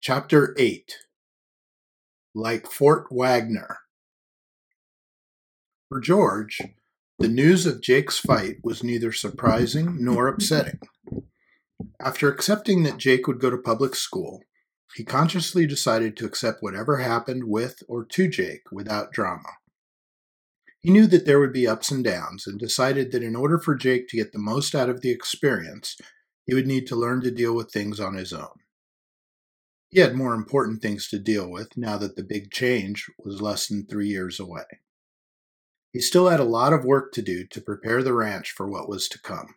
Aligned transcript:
Chapter 0.00 0.54
8 0.56 0.94
Like 2.32 2.70
Fort 2.70 3.08
Wagner 3.10 3.78
For 5.88 5.98
George, 6.00 6.60
the 7.18 7.26
news 7.26 7.66
of 7.66 7.82
Jake's 7.82 8.16
fight 8.16 8.58
was 8.62 8.84
neither 8.84 9.10
surprising 9.10 9.96
nor 9.98 10.28
upsetting. 10.28 10.78
After 12.00 12.30
accepting 12.30 12.84
that 12.84 12.98
Jake 12.98 13.26
would 13.26 13.40
go 13.40 13.50
to 13.50 13.58
public 13.58 13.96
school, 13.96 14.44
he 14.94 15.04
consciously 15.04 15.66
decided 15.66 16.16
to 16.16 16.26
accept 16.26 16.62
whatever 16.62 16.98
happened 16.98 17.44
with 17.48 17.82
or 17.88 18.04
to 18.04 18.28
Jake 18.28 18.70
without 18.70 19.12
drama. 19.12 19.50
He 20.78 20.90
knew 20.92 21.08
that 21.08 21.26
there 21.26 21.40
would 21.40 21.52
be 21.52 21.66
ups 21.66 21.90
and 21.90 22.04
downs 22.04 22.46
and 22.46 22.56
decided 22.56 23.10
that 23.10 23.24
in 23.24 23.34
order 23.34 23.58
for 23.58 23.74
Jake 23.74 24.06
to 24.08 24.16
get 24.16 24.30
the 24.30 24.38
most 24.38 24.76
out 24.76 24.88
of 24.88 25.00
the 25.00 25.10
experience, 25.10 25.96
he 26.46 26.54
would 26.54 26.68
need 26.68 26.86
to 26.86 26.96
learn 26.96 27.20
to 27.22 27.32
deal 27.32 27.52
with 27.52 27.72
things 27.72 27.98
on 27.98 28.14
his 28.14 28.32
own. 28.32 28.60
He 29.90 30.00
had 30.00 30.14
more 30.14 30.34
important 30.34 30.82
things 30.82 31.08
to 31.08 31.18
deal 31.18 31.50
with 31.50 31.76
now 31.76 31.96
that 31.98 32.16
the 32.16 32.22
big 32.22 32.50
change 32.50 33.06
was 33.18 33.40
less 33.40 33.68
than 33.68 33.86
three 33.86 34.08
years 34.08 34.38
away. 34.38 34.64
He 35.92 36.00
still 36.00 36.28
had 36.28 36.40
a 36.40 36.44
lot 36.44 36.74
of 36.74 36.84
work 36.84 37.12
to 37.12 37.22
do 37.22 37.46
to 37.46 37.60
prepare 37.60 38.02
the 38.02 38.12
ranch 38.12 38.50
for 38.50 38.68
what 38.68 38.88
was 38.88 39.08
to 39.08 39.20
come. 39.20 39.54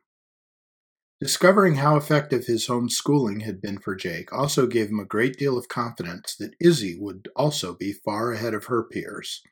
Discovering 1.19 1.75
how 1.75 1.97
effective 1.97 2.45
his 2.45 2.67
homeschooling 2.67 3.43
had 3.43 3.61
been 3.61 3.77
for 3.77 3.93
Jake 3.93 4.33
also 4.33 4.65
gave 4.65 4.89
him 4.89 4.99
a 4.99 5.05
great 5.05 5.37
deal 5.37 5.57
of 5.57 5.67
confidence 5.67 6.35
that 6.35 6.55
Izzy 6.59 6.97
would 6.97 7.27
also 7.35 7.75
be 7.75 7.93
far 7.93 8.31
ahead 8.31 8.55
of 8.55 8.65
her 8.65 8.83
peers. 8.83 9.43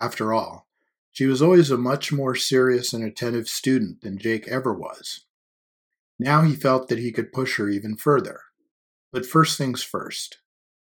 After 0.00 0.32
all, 0.32 0.66
she 1.12 1.26
was 1.26 1.42
always 1.42 1.70
a 1.70 1.76
much 1.76 2.10
more 2.10 2.34
serious 2.34 2.92
and 2.92 3.04
attentive 3.04 3.48
student 3.48 4.00
than 4.00 4.18
Jake 4.18 4.48
ever 4.48 4.74
was. 4.74 5.26
Now 6.18 6.42
he 6.42 6.56
felt 6.56 6.88
that 6.88 6.98
he 6.98 7.12
could 7.12 7.32
push 7.32 7.58
her 7.58 7.68
even 7.68 7.96
further. 7.96 8.40
But 9.12 9.26
first 9.26 9.56
things 9.56 9.82
first. 9.82 10.38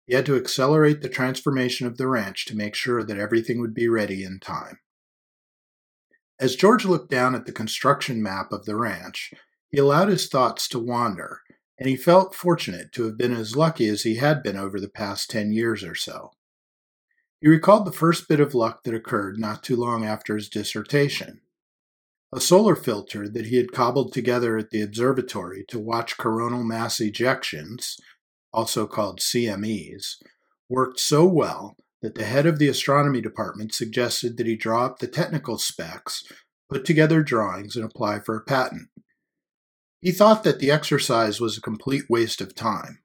He 0.05 0.16
had 0.16 0.26
to 0.26 0.36
accelerate 0.36 1.02
the 1.02 1.09
transformation 1.09 1.88
of 1.88 1.98
the 1.98 2.08
ranch 2.08 2.45
to 2.45 2.56
make 2.56 2.75
sure 2.75 3.03
that 3.03 3.17
everything 3.17 3.59
would 3.61 3.73
be 3.73 3.88
ready 3.88 4.23
in 4.23 4.39
time. 4.39 4.80
As 6.39 6.56
George 6.56 6.83
looked 6.83 7.09
down 7.09 7.36
at 7.36 7.45
the 7.45 7.52
construction 7.52 8.22
map 8.22 8.52
of 8.52 8.66
the 8.66 8.75
ranch, 8.75 9.33
he 9.70 9.78
allowed 9.78 10.09
his 10.09 10.28
thoughts 10.28 10.67
to 10.70 10.80
wander, 10.80 11.42
and 11.80 11.88
he 11.88 11.95
felt 11.95 12.36
fortunate 12.36 12.92
to 12.94 13.03
have 13.03 13.17
been 13.17 13.33
as 13.33 13.56
lucky 13.56 13.88
as 13.88 14.03
he 14.03 14.16
had 14.16 14.44
been 14.44 14.58
over 14.58 14.80
the 14.80 14.89
past 14.89 15.30
ten 15.30 15.52
years 15.52 15.83
or 15.83 15.95
so. 15.95 16.31
He 17.39 17.48
recalled 17.48 17.86
the 17.86 17.92
first 17.92 18.28
bit 18.28 18.39
of 18.39 18.53
luck 18.53 18.83
that 18.83 18.94
occurred 18.94 19.38
not 19.38 19.64
too 19.64 19.76
long 19.76 20.05
after 20.05 20.36
his 20.36 20.50
dissertation. 20.50 21.42
A 22.33 22.42
solar 22.42 22.76
filter 22.76 23.30
that 23.30 23.48
he 23.48 23.58
had 23.58 23.72
cobbled 23.72 24.11
together 24.11 24.58
at 24.58 24.72
the 24.72 24.81
observatory 24.81 25.66
to 25.67 25.78
watch 25.78 26.17
coronal 26.17 26.64
mass 26.64 26.98
ejections, 26.98 28.00
also 28.54 28.86
called 28.88 29.20
CMEs, 29.20 30.16
worked 30.70 31.00
so 31.00 31.26
well 31.26 31.76
that 32.02 32.16
the 32.16 32.26
head 32.26 32.46
of 32.46 32.60
the 32.60 32.68
astronomy 32.68 33.22
department 33.22 33.73
suggested 33.73 34.38
that 34.38 34.45
he 34.45 34.56
draw 34.56 34.86
up 34.86 35.00
the 35.00 35.08
technical 35.08 35.58
specs, 35.58 36.23
put 36.70 36.86
together 36.86 37.23
drawings, 37.23 37.76
and 37.76 37.86
apply 37.86 38.20
for 38.20 38.36
a 38.36 38.44
patent. 38.44 38.90
He 40.02 40.12
thought 40.12 40.44
that 40.44 40.60
the 40.60 40.70
exercise 40.70 41.40
was 41.40 41.58
a 41.58 41.62
complete 41.62 42.04
waste 42.10 42.42
of 42.42 42.54
time, 42.54 43.00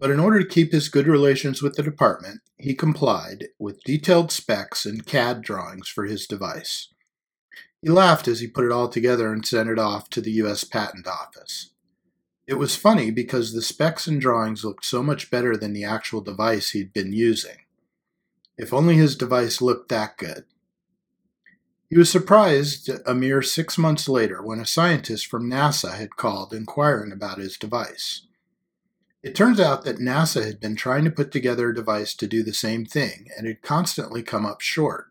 but 0.00 0.10
in 0.10 0.18
order 0.18 0.42
to 0.42 0.48
keep 0.48 0.72
his 0.72 0.88
good 0.88 1.06
relations 1.06 1.62
with 1.62 1.76
the 1.76 1.82
department, 1.84 2.40
he 2.58 2.74
complied 2.74 3.46
with 3.60 3.84
detailed 3.84 4.32
specs 4.32 4.84
and 4.84 5.06
CAD 5.06 5.42
drawings 5.42 5.88
for 5.88 6.06
his 6.06 6.26
device. 6.26 6.88
He 7.80 7.88
laughed 7.88 8.26
as 8.26 8.40
he 8.40 8.48
put 8.48 8.64
it 8.64 8.72
all 8.72 8.88
together 8.88 9.32
and 9.32 9.46
sent 9.46 9.68
it 9.68 9.78
off 9.78 10.10
to 10.10 10.20
the 10.20 10.32
U.S. 10.32 10.64
Patent 10.64 11.06
Office. 11.06 11.72
It 12.46 12.54
was 12.54 12.76
funny 12.76 13.10
because 13.10 13.52
the 13.52 13.62
specs 13.62 14.06
and 14.06 14.20
drawings 14.20 14.64
looked 14.64 14.84
so 14.84 15.02
much 15.02 15.30
better 15.30 15.56
than 15.56 15.72
the 15.72 15.84
actual 15.84 16.20
device 16.20 16.70
he'd 16.70 16.92
been 16.92 17.12
using. 17.12 17.58
If 18.58 18.72
only 18.72 18.96
his 18.96 19.16
device 19.16 19.62
looked 19.62 19.88
that 19.90 20.18
good. 20.18 20.44
He 21.88 21.98
was 21.98 22.10
surprised 22.10 22.90
a 23.06 23.14
mere 23.14 23.42
six 23.42 23.76
months 23.76 24.08
later 24.08 24.42
when 24.42 24.60
a 24.60 24.66
scientist 24.66 25.26
from 25.26 25.50
NASA 25.50 25.94
had 25.94 26.16
called 26.16 26.54
inquiring 26.54 27.12
about 27.12 27.38
his 27.38 27.58
device. 27.58 28.26
It 29.22 29.34
turns 29.34 29.60
out 29.60 29.84
that 29.84 29.98
NASA 29.98 30.44
had 30.44 30.58
been 30.58 30.74
trying 30.74 31.04
to 31.04 31.10
put 31.10 31.30
together 31.30 31.68
a 31.68 31.74
device 31.74 32.14
to 32.14 32.26
do 32.26 32.42
the 32.42 32.54
same 32.54 32.86
thing 32.86 33.28
and 33.36 33.46
had 33.46 33.62
constantly 33.62 34.22
come 34.22 34.46
up 34.46 34.62
short. 34.62 35.08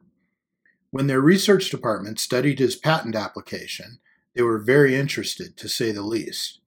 When 0.90 1.08
their 1.08 1.22
research 1.22 1.70
department 1.70 2.20
studied 2.20 2.60
his 2.60 2.76
patent 2.76 3.16
application, 3.16 4.00
they 4.36 4.42
were 4.42 4.58
very 4.58 4.96
interested, 4.96 5.56
to 5.58 5.70
say 5.70 5.92
the 5.92 6.02
least. 6.02 6.61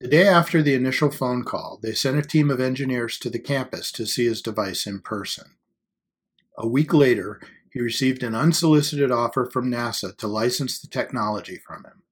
The 0.00 0.06
day 0.06 0.28
after 0.28 0.62
the 0.62 0.74
initial 0.74 1.10
phone 1.10 1.42
call, 1.42 1.80
they 1.82 1.92
sent 1.92 2.18
a 2.18 2.22
team 2.22 2.50
of 2.50 2.60
engineers 2.60 3.18
to 3.18 3.28
the 3.28 3.40
campus 3.40 3.90
to 3.92 4.06
see 4.06 4.26
his 4.26 4.40
device 4.40 4.86
in 4.86 5.00
person. 5.00 5.56
A 6.56 6.68
week 6.68 6.94
later, 6.94 7.40
he 7.72 7.80
received 7.80 8.22
an 8.22 8.32
unsolicited 8.32 9.10
offer 9.10 9.44
from 9.44 9.72
NASA 9.72 10.16
to 10.18 10.28
license 10.28 10.78
the 10.78 10.86
technology 10.86 11.56
from 11.56 11.84
him. 11.84 12.02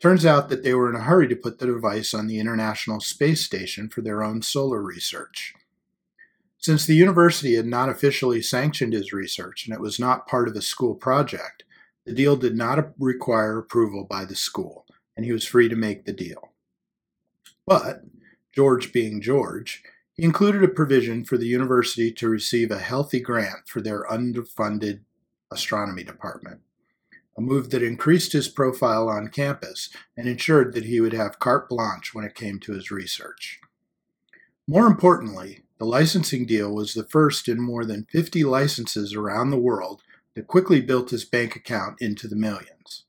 Turns 0.00 0.26
out 0.26 0.48
that 0.48 0.64
they 0.64 0.74
were 0.74 0.90
in 0.90 0.96
a 0.96 1.04
hurry 1.04 1.28
to 1.28 1.36
put 1.36 1.60
the 1.60 1.66
device 1.66 2.14
on 2.14 2.26
the 2.26 2.40
International 2.40 2.98
Space 2.98 3.44
Station 3.44 3.88
for 3.88 4.00
their 4.00 4.24
own 4.24 4.42
solar 4.42 4.82
research. 4.82 5.54
Since 6.58 6.84
the 6.84 6.96
university 6.96 7.54
had 7.54 7.66
not 7.66 7.88
officially 7.88 8.42
sanctioned 8.42 8.92
his 8.92 9.12
research 9.12 9.66
and 9.66 9.74
it 9.74 9.80
was 9.80 10.00
not 10.00 10.26
part 10.26 10.48
of 10.48 10.56
a 10.56 10.62
school 10.62 10.96
project, 10.96 11.62
the 12.04 12.12
deal 12.12 12.34
did 12.34 12.56
not 12.56 12.92
require 12.98 13.56
approval 13.56 14.04
by 14.04 14.24
the 14.24 14.34
school, 14.34 14.84
and 15.16 15.24
he 15.24 15.30
was 15.30 15.46
free 15.46 15.68
to 15.68 15.76
make 15.76 16.04
the 16.04 16.12
deal. 16.12 16.47
But, 17.68 18.04
George 18.54 18.94
being 18.94 19.20
George, 19.20 19.82
he 20.14 20.24
included 20.24 20.64
a 20.64 20.68
provision 20.68 21.22
for 21.22 21.36
the 21.36 21.46
university 21.46 22.10
to 22.12 22.26
receive 22.26 22.70
a 22.70 22.78
healthy 22.78 23.20
grant 23.20 23.68
for 23.68 23.82
their 23.82 24.04
underfunded 24.04 25.00
astronomy 25.50 26.02
department, 26.02 26.62
a 27.36 27.42
move 27.42 27.68
that 27.68 27.82
increased 27.82 28.32
his 28.32 28.48
profile 28.48 29.10
on 29.10 29.28
campus 29.28 29.90
and 30.16 30.26
ensured 30.26 30.72
that 30.72 30.86
he 30.86 30.98
would 30.98 31.12
have 31.12 31.38
carte 31.40 31.68
blanche 31.68 32.14
when 32.14 32.24
it 32.24 32.34
came 32.34 32.58
to 32.60 32.72
his 32.72 32.90
research. 32.90 33.60
More 34.66 34.86
importantly, 34.86 35.60
the 35.76 35.84
licensing 35.84 36.46
deal 36.46 36.74
was 36.74 36.94
the 36.94 37.04
first 37.04 37.48
in 37.48 37.60
more 37.60 37.84
than 37.84 38.06
50 38.10 38.44
licenses 38.44 39.12
around 39.12 39.50
the 39.50 39.58
world 39.58 40.00
that 40.34 40.46
quickly 40.46 40.80
built 40.80 41.10
his 41.10 41.26
bank 41.26 41.54
account 41.54 42.00
into 42.00 42.28
the 42.28 42.36
millions. 42.36 43.04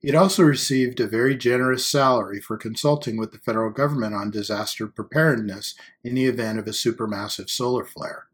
He 0.00 0.14
also 0.14 0.42
received 0.42 0.98
a 0.98 1.06
very 1.06 1.36
generous 1.36 1.86
salary 1.86 2.40
for 2.40 2.56
consulting 2.56 3.18
with 3.18 3.32
the 3.32 3.38
federal 3.38 3.70
government 3.70 4.14
on 4.14 4.30
disaster 4.30 4.86
preparedness 4.86 5.74
in 6.02 6.14
the 6.14 6.24
event 6.24 6.58
of 6.58 6.66
a 6.66 6.70
supermassive 6.70 7.50
solar 7.50 7.84
flare, 7.84 8.26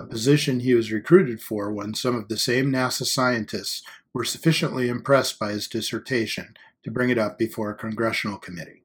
a 0.00 0.06
position 0.06 0.60
he 0.60 0.74
was 0.74 0.90
recruited 0.90 1.42
for 1.42 1.70
when 1.70 1.94
some 1.94 2.16
of 2.16 2.28
the 2.28 2.38
same 2.38 2.72
NASA 2.72 3.04
scientists 3.04 3.82
were 4.14 4.24
sufficiently 4.24 4.88
impressed 4.88 5.38
by 5.38 5.52
his 5.52 5.68
dissertation 5.68 6.56
to 6.82 6.90
bring 6.90 7.10
it 7.10 7.18
up 7.18 7.38
before 7.38 7.70
a 7.70 7.76
congressional 7.76 8.38
committee. 8.38 8.82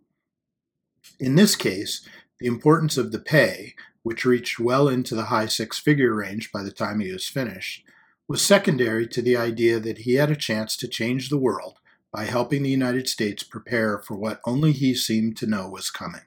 In 1.19 1.35
this 1.35 1.55
case, 1.55 2.07
the 2.39 2.47
importance 2.47 2.97
of 2.97 3.13
the 3.13 3.19
pay 3.19 3.73
which 4.07 4.23
reached 4.23 4.57
well 4.57 4.87
into 4.87 5.15
the 5.15 5.25
high 5.25 5.47
six 5.47 5.77
figure 5.79 6.13
range 6.13 6.49
by 6.53 6.63
the 6.63 6.71
time 6.71 7.01
he 7.01 7.11
was 7.11 7.27
finished, 7.27 7.83
was 8.25 8.41
secondary 8.41 9.05
to 9.05 9.21
the 9.21 9.35
idea 9.35 9.81
that 9.81 9.99
he 9.99 10.13
had 10.13 10.31
a 10.31 10.35
chance 10.35 10.77
to 10.77 10.87
change 10.87 11.27
the 11.27 11.37
world 11.37 11.79
by 12.17 12.25
helping 12.25 12.63
the 12.63 12.69
United 12.71 13.07
States 13.07 13.43
prepare 13.43 13.99
for 13.99 14.15
what 14.15 14.41
only 14.43 14.71
he 14.71 14.95
seemed 14.95 15.37
to 15.37 15.45
know 15.45 15.69
was 15.69 15.91
coming. 15.91 16.23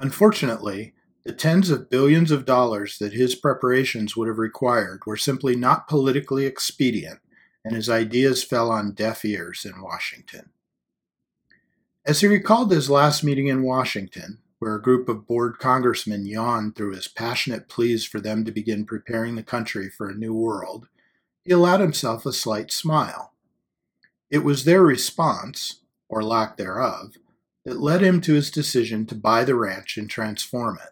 Unfortunately, 0.00 0.92
the 1.22 1.32
tens 1.32 1.70
of 1.70 1.88
billions 1.88 2.32
of 2.32 2.44
dollars 2.44 2.98
that 2.98 3.12
his 3.12 3.36
preparations 3.36 4.16
would 4.16 4.26
have 4.26 4.40
required 4.40 5.06
were 5.06 5.16
simply 5.16 5.54
not 5.54 5.86
politically 5.86 6.44
expedient, 6.44 7.20
and 7.64 7.76
his 7.76 7.88
ideas 7.88 8.42
fell 8.42 8.68
on 8.68 8.94
deaf 8.94 9.24
ears 9.24 9.64
in 9.64 9.80
Washington. 9.80 10.50
As 12.04 12.20
he 12.20 12.26
recalled 12.26 12.72
his 12.72 12.90
last 12.90 13.22
meeting 13.22 13.46
in 13.46 13.62
Washington, 13.62 14.40
where 14.58 14.74
a 14.74 14.82
group 14.82 15.08
of 15.08 15.24
bored 15.24 15.60
congressmen 15.60 16.26
yawned 16.26 16.74
through 16.74 16.94
his 16.94 17.06
passionate 17.06 17.68
pleas 17.68 18.04
for 18.04 18.20
them 18.20 18.44
to 18.44 18.50
begin 18.50 18.84
preparing 18.84 19.36
the 19.36 19.44
country 19.44 19.88
for 19.88 20.10
a 20.10 20.16
new 20.16 20.34
world, 20.34 20.88
he 21.44 21.52
allowed 21.52 21.78
himself 21.78 22.26
a 22.26 22.32
slight 22.32 22.72
smile. 22.72 23.33
It 24.34 24.42
was 24.42 24.64
their 24.64 24.82
response, 24.82 25.82
or 26.08 26.20
lack 26.20 26.56
thereof, 26.56 27.14
that 27.64 27.78
led 27.78 28.00
him 28.00 28.20
to 28.22 28.34
his 28.34 28.50
decision 28.50 29.06
to 29.06 29.14
buy 29.14 29.44
the 29.44 29.54
ranch 29.54 29.96
and 29.96 30.10
transform 30.10 30.76
it. 30.84 30.90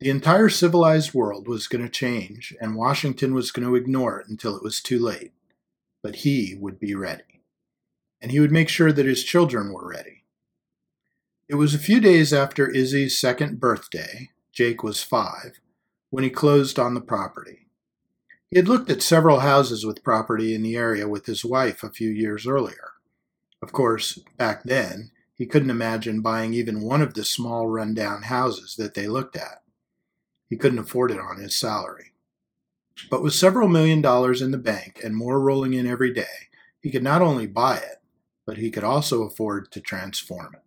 The 0.00 0.10
entire 0.10 0.48
civilized 0.48 1.14
world 1.14 1.46
was 1.46 1.68
going 1.68 1.84
to 1.84 1.88
change, 1.88 2.52
and 2.60 2.74
Washington 2.74 3.34
was 3.34 3.52
going 3.52 3.68
to 3.68 3.76
ignore 3.76 4.18
it 4.18 4.26
until 4.26 4.56
it 4.56 4.64
was 4.64 4.82
too 4.82 4.98
late. 4.98 5.30
But 6.02 6.16
he 6.16 6.56
would 6.58 6.80
be 6.80 6.96
ready. 6.96 7.40
And 8.20 8.32
he 8.32 8.40
would 8.40 8.50
make 8.50 8.68
sure 8.68 8.90
that 8.90 9.06
his 9.06 9.22
children 9.22 9.72
were 9.72 9.88
ready. 9.88 10.24
It 11.48 11.54
was 11.54 11.72
a 11.72 11.78
few 11.78 12.00
days 12.00 12.32
after 12.32 12.68
Izzy's 12.68 13.16
second 13.16 13.60
birthday, 13.60 14.30
Jake 14.52 14.82
was 14.82 15.04
five, 15.04 15.60
when 16.10 16.24
he 16.24 16.30
closed 16.30 16.80
on 16.80 16.94
the 16.94 17.00
property. 17.00 17.63
He 18.54 18.58
had 18.58 18.68
looked 18.68 18.88
at 18.88 19.02
several 19.02 19.40
houses 19.40 19.84
with 19.84 20.04
property 20.04 20.54
in 20.54 20.62
the 20.62 20.76
area 20.76 21.08
with 21.08 21.26
his 21.26 21.44
wife 21.44 21.82
a 21.82 21.90
few 21.90 22.08
years 22.08 22.46
earlier. 22.46 22.92
Of 23.60 23.72
course, 23.72 24.20
back 24.36 24.62
then, 24.62 25.10
he 25.34 25.44
couldn't 25.44 25.70
imagine 25.70 26.20
buying 26.20 26.54
even 26.54 26.80
one 26.80 27.02
of 27.02 27.14
the 27.14 27.24
small 27.24 27.66
rundown 27.66 28.22
houses 28.22 28.76
that 28.76 28.94
they 28.94 29.08
looked 29.08 29.34
at. 29.34 29.64
He 30.48 30.56
couldn't 30.56 30.78
afford 30.78 31.10
it 31.10 31.18
on 31.18 31.40
his 31.40 31.56
salary. 31.56 32.12
But 33.10 33.24
with 33.24 33.34
several 33.34 33.66
million 33.66 34.00
dollars 34.00 34.40
in 34.40 34.52
the 34.52 34.56
bank 34.56 35.00
and 35.02 35.16
more 35.16 35.40
rolling 35.40 35.72
in 35.74 35.88
every 35.88 36.14
day, 36.14 36.46
he 36.80 36.92
could 36.92 37.02
not 37.02 37.22
only 37.22 37.48
buy 37.48 37.78
it, 37.78 38.02
but 38.46 38.58
he 38.58 38.70
could 38.70 38.84
also 38.84 39.24
afford 39.24 39.72
to 39.72 39.80
transform 39.80 40.54
it. 40.54 40.62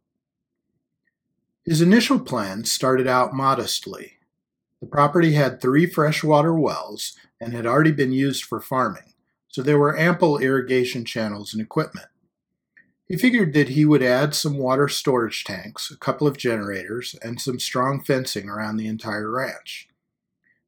His 1.63 1.81
initial 1.81 2.19
plans 2.19 2.69
started 2.69 3.07
out 3.07 3.34
modestly. 3.34 4.18
The 4.81 4.88
property 4.88 5.34
had 5.34 5.62
three 5.62 5.86
freshwater 5.86 6.54
wells 6.54 7.16
and 7.39 7.54
had 7.54 7.66
already 7.66 7.92
been 7.92 8.12
used 8.12 8.44
for 8.44 8.60
farming, 8.60 9.13
so 9.48 9.62
there 9.62 9.78
were 9.78 9.98
ample 9.98 10.38
irrigation 10.38 11.06
channels 11.06 11.54
and 11.54 11.62
equipment. 11.62 12.07
He 13.07 13.16
figured 13.16 13.54
that 13.54 13.69
he 13.69 13.86
would 13.86 14.04
add 14.04 14.36
some 14.36 14.57
water 14.57 14.89
storage 14.89 15.45
tanks, 15.45 15.89
a 15.89 15.98
couple 15.98 16.28
of 16.28 16.38
generators, 16.38 17.16
and 17.22 17.39
some 17.39 17.60
strong 17.60 18.04
fencing 18.04 18.50
around 18.50 18.78
the 18.78 18.88
entire 18.88 19.31
ranch. 19.31 19.88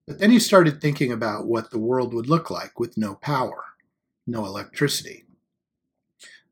But 0.07 0.19
then 0.19 0.31
he 0.31 0.39
started 0.39 0.79
thinking 0.79 1.11
about 1.11 1.47
what 1.47 1.71
the 1.71 1.79
world 1.79 2.13
would 2.13 2.27
look 2.27 2.49
like 2.49 2.79
with 2.79 2.97
no 2.97 3.15
power, 3.15 3.63
no 4.25 4.45
electricity. 4.45 5.25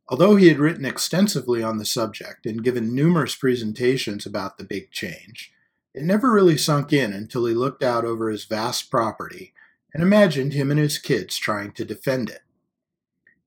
Although 0.09 0.35
he 0.35 0.47
had 0.47 0.59
written 0.59 0.85
extensively 0.85 1.63
on 1.63 1.77
the 1.77 1.85
subject 1.85 2.45
and 2.45 2.63
given 2.63 2.93
numerous 2.93 3.35
presentations 3.35 4.25
about 4.25 4.57
the 4.57 4.63
big 4.63 4.91
change, 4.91 5.53
it 5.93 6.03
never 6.03 6.31
really 6.31 6.57
sunk 6.57 6.93
in 6.93 7.13
until 7.13 7.45
he 7.45 7.53
looked 7.53 7.81
out 7.81 8.05
over 8.05 8.29
his 8.29 8.45
vast 8.45 8.91
property 8.91 9.53
and 9.97 10.03
imagined 10.03 10.53
him 10.53 10.69
and 10.69 10.79
his 10.79 10.99
kids 10.99 11.39
trying 11.39 11.71
to 11.71 11.83
defend 11.83 12.29
it. 12.29 12.43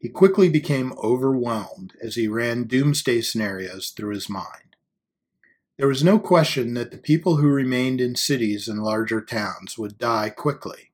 He 0.01 0.09
quickly 0.09 0.49
became 0.49 0.93
overwhelmed 0.99 1.93
as 2.03 2.17
he 2.17 2.27
ran 2.27 2.65
doomsday 2.65 3.21
scenarios 3.21 3.91
through 3.91 4.15
his 4.15 4.29
mind. 4.29 4.75
There 5.79 5.87
was 5.87 6.03
no 6.03 6.19
question 6.19 6.75
that 6.75 6.91
the 6.91 6.99
people 6.99 7.37
who 7.37 7.47
remained 7.47 8.01
in 8.01 8.17
cities 8.17 8.67
and 8.67 8.83
larger 8.83 9.21
towns 9.21 9.79
would 9.79 9.97
die 9.97 10.29
quickly. 10.29 10.91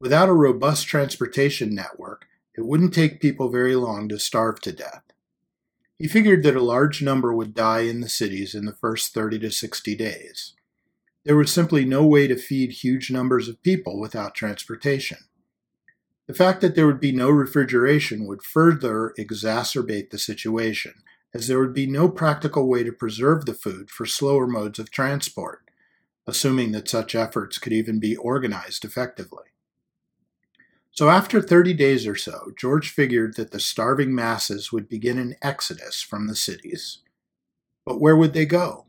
Without 0.00 0.30
a 0.30 0.32
robust 0.32 0.86
transportation 0.86 1.74
network, 1.74 2.24
it 2.56 2.64
wouldn't 2.64 2.94
take 2.94 3.20
people 3.20 3.50
very 3.50 3.76
long 3.76 4.08
to 4.08 4.18
starve 4.18 4.62
to 4.62 4.72
death. 4.72 5.02
He 5.98 6.08
figured 6.08 6.44
that 6.44 6.56
a 6.56 6.62
large 6.62 7.02
number 7.02 7.30
would 7.30 7.52
die 7.52 7.80
in 7.80 8.00
the 8.00 8.08
cities 8.08 8.54
in 8.54 8.64
the 8.64 8.72
first 8.72 9.12
30 9.12 9.38
to 9.40 9.50
60 9.50 9.94
days. 9.96 10.54
There 11.24 11.36
was 11.36 11.52
simply 11.52 11.84
no 11.84 12.04
way 12.04 12.26
to 12.26 12.36
feed 12.36 12.72
huge 12.72 13.10
numbers 13.10 13.48
of 13.48 13.62
people 13.62 14.00
without 14.00 14.34
transportation. 14.34 15.18
The 16.26 16.34
fact 16.34 16.60
that 16.60 16.74
there 16.74 16.86
would 16.86 17.00
be 17.00 17.12
no 17.12 17.30
refrigeration 17.30 18.26
would 18.26 18.42
further 18.42 19.14
exacerbate 19.18 20.10
the 20.10 20.18
situation, 20.18 20.94
as 21.34 21.46
there 21.46 21.60
would 21.60 21.74
be 21.74 21.86
no 21.86 22.08
practical 22.08 22.68
way 22.68 22.82
to 22.84 22.92
preserve 22.92 23.44
the 23.44 23.54
food 23.54 23.90
for 23.90 24.06
slower 24.06 24.46
modes 24.46 24.78
of 24.78 24.90
transport, 24.90 25.62
assuming 26.26 26.72
that 26.72 26.88
such 26.88 27.14
efforts 27.14 27.58
could 27.58 27.72
even 27.72 28.00
be 28.00 28.16
organized 28.16 28.84
effectively. 28.84 29.44
So, 30.90 31.08
after 31.08 31.40
30 31.40 31.72
days 31.74 32.06
or 32.06 32.16
so, 32.16 32.52
George 32.56 32.90
figured 32.90 33.36
that 33.36 33.50
the 33.50 33.60
starving 33.60 34.14
masses 34.14 34.72
would 34.72 34.88
begin 34.88 35.18
an 35.18 35.36
exodus 35.40 36.02
from 36.02 36.26
the 36.26 36.36
cities. 36.36 36.98
But 37.86 38.00
where 38.00 38.16
would 38.16 38.34
they 38.34 38.44
go? 38.44 38.86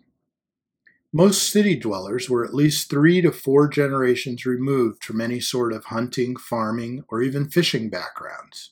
Most 1.16 1.52
city 1.52 1.76
dwellers 1.76 2.28
were 2.28 2.44
at 2.44 2.56
least 2.56 2.90
three 2.90 3.22
to 3.22 3.32
four 3.32 3.68
generations 3.68 4.48
removed 4.48 5.04
from 5.04 5.22
any 5.22 5.40
sort 5.40 5.72
of 5.72 5.86
hunting, 5.86 6.36
farming, 6.36 7.04
or 7.08 7.22
even 7.22 7.48
fishing 7.48 7.88
backgrounds. 7.88 8.72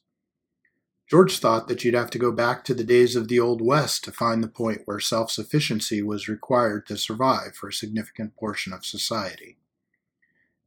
George 1.07 1.37
thought 1.37 1.67
that 1.67 1.83
you'd 1.83 1.93
have 1.93 2.09
to 2.09 2.17
go 2.17 2.31
back 2.31 2.63
to 2.63 2.73
the 2.73 2.83
days 2.83 3.15
of 3.15 3.27
the 3.27 3.39
Old 3.39 3.61
West 3.61 4.03
to 4.05 4.11
find 4.11 4.43
the 4.43 4.47
point 4.47 4.81
where 4.85 4.99
self 4.99 5.29
sufficiency 5.29 6.01
was 6.01 6.27
required 6.27 6.87
to 6.87 6.97
survive 6.97 7.53
for 7.53 7.69
a 7.69 7.73
significant 7.73 8.35
portion 8.35 8.73
of 8.73 8.85
society. 8.85 9.57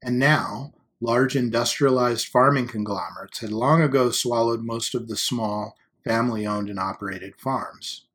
And 0.00 0.16
now, 0.16 0.74
large 1.00 1.34
industrialized 1.34 2.28
farming 2.28 2.68
conglomerates 2.68 3.40
had 3.40 3.50
long 3.50 3.82
ago 3.82 4.12
swallowed 4.12 4.62
most 4.62 4.94
of 4.94 5.08
the 5.08 5.16
small, 5.16 5.76
family 6.04 6.46
owned 6.46 6.70
and 6.70 6.78
operated 6.78 7.34
farms. 7.36 8.06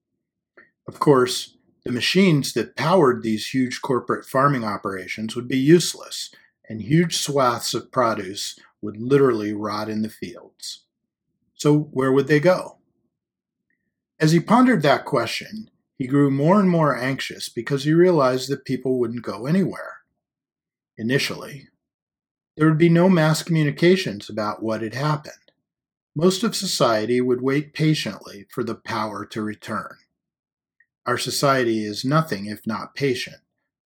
Of 0.88 1.00
course, 1.00 1.58
the 1.86 1.92
machines 1.92 2.54
that 2.54 2.76
powered 2.76 3.24
these 3.24 3.48
huge 3.48 3.82
corporate 3.82 4.26
farming 4.26 4.64
operations 4.64 5.36
would 5.36 5.48
be 5.48 5.58
useless, 5.58 6.30
and 6.68 6.82
huge 6.82 7.18
swaths 7.18 7.74
of 7.74 7.92
produce 7.92 8.60
would 8.82 8.98
literally 8.98 9.54
rot 9.54 9.90
in 9.90 10.02
the 10.02 10.10
fields. 10.10 10.86
So, 11.56 11.78
where 11.92 12.12
would 12.12 12.28
they 12.28 12.40
go? 12.40 12.78
As 14.20 14.32
he 14.32 14.40
pondered 14.40 14.82
that 14.82 15.06
question, 15.06 15.70
he 15.98 16.08
grew 16.08 16.30
more 16.30 16.60
and 16.60 16.70
more 16.70 16.96
anxious 16.96 17.50
because 17.50 17.84
he 17.84 17.94
realized 17.94 18.50
that 18.50 18.66
people 18.66 19.00
wouldn't 19.00 19.24
go 19.24 19.46
anywhere. 19.46 19.98
Initially, 20.98 21.68
there 22.56 22.68
would 22.68 22.78
be 22.78 22.90
no 22.90 23.08
mass 23.08 23.44
communications 23.44 24.30
about 24.30 24.62
what 24.62 24.82
had 24.82 24.94
happened. 24.94 25.34
Most 26.16 26.44
of 26.44 26.56
society 26.56 27.22
would 27.22 27.42
wait 27.42 27.74
patiently 27.74 28.46
for 28.50 28.64
the 28.64 28.76
power 28.76 29.26
to 29.28 29.42
return. 29.42 29.98
Our 31.10 31.18
society 31.18 31.86
is 31.86 32.06
nothing 32.06 32.46
if 32.46 32.68
not 32.68 32.94
patient, 32.94 33.38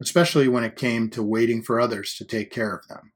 especially 0.01 0.49
when 0.49 0.65
it 0.65 0.75
came 0.75 1.09
to 1.11 1.23
waiting 1.23 1.61
for 1.61 1.79
others 1.79 2.15
to 2.15 2.25
take 2.25 2.51
care 2.51 2.75
of 2.75 2.85
them. 2.89 3.13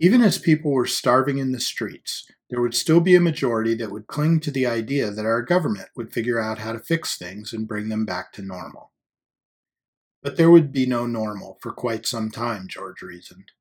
Even 0.00 0.22
as 0.22 0.38
people 0.38 0.70
were 0.70 0.86
starving 0.86 1.36
in 1.36 1.52
the 1.52 1.60
streets, 1.60 2.26
there 2.48 2.62
would 2.62 2.74
still 2.74 3.00
be 3.00 3.14
a 3.14 3.20
majority 3.20 3.74
that 3.74 3.90
would 3.90 4.06
cling 4.06 4.40
to 4.40 4.50
the 4.50 4.64
idea 4.64 5.10
that 5.10 5.26
our 5.26 5.42
government 5.42 5.90
would 5.94 6.14
figure 6.14 6.40
out 6.40 6.60
how 6.60 6.72
to 6.72 6.78
fix 6.78 7.18
things 7.18 7.52
and 7.52 7.68
bring 7.68 7.90
them 7.90 8.06
back 8.06 8.32
to 8.32 8.40
normal. 8.40 8.90
But 10.22 10.38
there 10.38 10.50
would 10.50 10.72
be 10.72 10.86
no 10.86 11.04
normal 11.04 11.58
for 11.60 11.72
quite 11.72 12.06
some 12.06 12.30
time, 12.30 12.68
George 12.68 13.02
reasoned. 13.02 13.52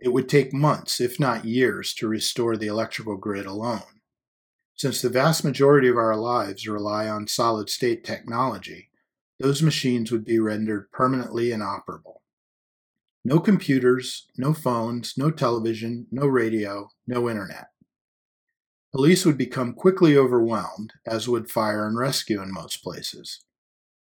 It 0.00 0.14
would 0.14 0.26
take 0.26 0.54
months, 0.54 1.02
if 1.02 1.20
not 1.20 1.44
years, 1.44 1.92
to 1.96 2.08
restore 2.08 2.56
the 2.56 2.68
electrical 2.68 3.18
grid 3.18 3.44
alone. 3.44 3.99
Since 4.80 5.02
the 5.02 5.10
vast 5.10 5.44
majority 5.44 5.88
of 5.88 5.98
our 5.98 6.16
lives 6.16 6.66
rely 6.66 7.06
on 7.06 7.26
solid 7.26 7.68
state 7.68 8.02
technology, 8.02 8.88
those 9.38 9.60
machines 9.60 10.10
would 10.10 10.24
be 10.24 10.38
rendered 10.38 10.90
permanently 10.90 11.52
inoperable. 11.52 12.22
No 13.22 13.40
computers, 13.40 14.26
no 14.38 14.54
phones, 14.54 15.18
no 15.18 15.30
television, 15.30 16.06
no 16.10 16.26
radio, 16.26 16.88
no 17.06 17.28
internet. 17.28 17.66
Police 18.90 19.26
would 19.26 19.36
become 19.36 19.74
quickly 19.74 20.16
overwhelmed, 20.16 20.94
as 21.06 21.28
would 21.28 21.50
fire 21.50 21.86
and 21.86 21.98
rescue 21.98 22.40
in 22.40 22.50
most 22.50 22.82
places. 22.82 23.44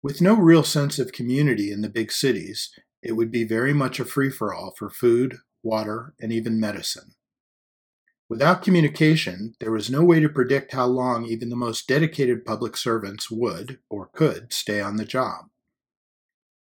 With 0.02 0.20
no 0.20 0.34
real 0.34 0.64
sense 0.64 0.98
of 0.98 1.12
community 1.12 1.72
in 1.72 1.82
the 1.82 1.90
big 1.90 2.12
cities, 2.12 2.72
it 3.04 3.12
would 3.12 3.30
be 3.30 3.44
very 3.44 3.76
much 3.76 4.00
a 4.00 4.04
free 4.04 4.32
for 4.32 4.52
all 4.52 4.74
for 4.76 4.90
food, 4.90 5.38
water, 5.62 6.16
and 6.20 6.34
even 6.34 6.60
medicine. 6.60 7.15
Without 8.28 8.64
communication, 8.64 9.54
there 9.60 9.72
was 9.72 9.90
no 9.90 10.04
way 10.04 10.20
to 10.20 10.28
predict 10.28 10.74
how 10.74 10.88
long 10.88 11.26
even 11.26 11.50
the 11.50 11.56
most 11.56 11.88
dedicated 11.88 12.44
public 12.44 12.76
servants 12.76 13.30
would, 13.30 13.80
or 13.90 14.10
could, 14.14 14.52
stay 14.52 14.82
on 14.82 14.96
the 14.96 15.06
job. 15.06 15.46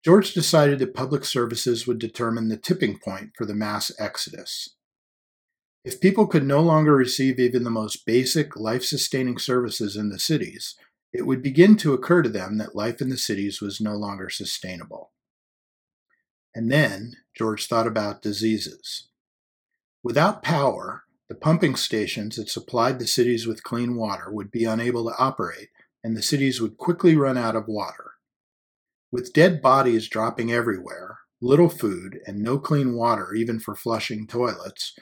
George 0.03 0.33
decided 0.33 0.79
that 0.79 0.93
public 0.93 1.25
services 1.25 1.85
would 1.85 1.99
determine 1.99 2.47
the 2.47 2.57
tipping 2.57 2.97
point 2.97 3.31
for 3.37 3.45
the 3.45 3.53
mass 3.53 3.91
exodus. 3.99 4.75
If 5.83 5.99
people 5.99 6.25
could 6.25 6.45
no 6.45 6.61
longer 6.61 6.95
receive 6.95 7.39
even 7.39 7.63
the 7.63 7.69
most 7.69 8.05
basic 8.05 8.55
life 8.55 8.83
sustaining 8.83 9.37
services 9.37 9.95
in 9.95 10.09
the 10.09 10.19
cities, 10.19 10.75
it 11.11 11.25
would 11.25 11.43
begin 11.43 11.75
to 11.77 11.93
occur 11.93 12.21
to 12.21 12.29
them 12.29 12.57
that 12.57 12.75
life 12.75 13.01
in 13.01 13.09
the 13.09 13.17
cities 13.17 13.61
was 13.61 13.81
no 13.81 13.95
longer 13.95 14.29
sustainable. 14.29 15.11
And 16.55 16.71
then 16.71 17.13
George 17.35 17.67
thought 17.67 17.87
about 17.87 18.21
diseases. 18.21 19.09
Without 20.03 20.43
power, 20.43 21.03
the 21.31 21.35
pumping 21.35 21.77
stations 21.77 22.35
that 22.35 22.49
supplied 22.49 22.99
the 22.99 23.07
cities 23.07 23.47
with 23.47 23.63
clean 23.63 23.95
water 23.95 24.29
would 24.29 24.51
be 24.51 24.65
unable 24.65 25.05
to 25.05 25.15
operate, 25.17 25.69
and 26.03 26.17
the 26.17 26.21
cities 26.21 26.59
would 26.59 26.75
quickly 26.75 27.15
run 27.15 27.37
out 27.37 27.55
of 27.55 27.69
water. 27.69 28.15
With 29.13 29.31
dead 29.31 29.61
bodies 29.61 30.09
dropping 30.09 30.51
everywhere, 30.51 31.19
little 31.39 31.69
food, 31.69 32.19
and 32.25 32.39
no 32.39 32.59
clean 32.59 32.95
water 32.95 33.33
even 33.33 33.61
for 33.61 33.75
flushing 33.75 34.27
toilets, 34.27 34.93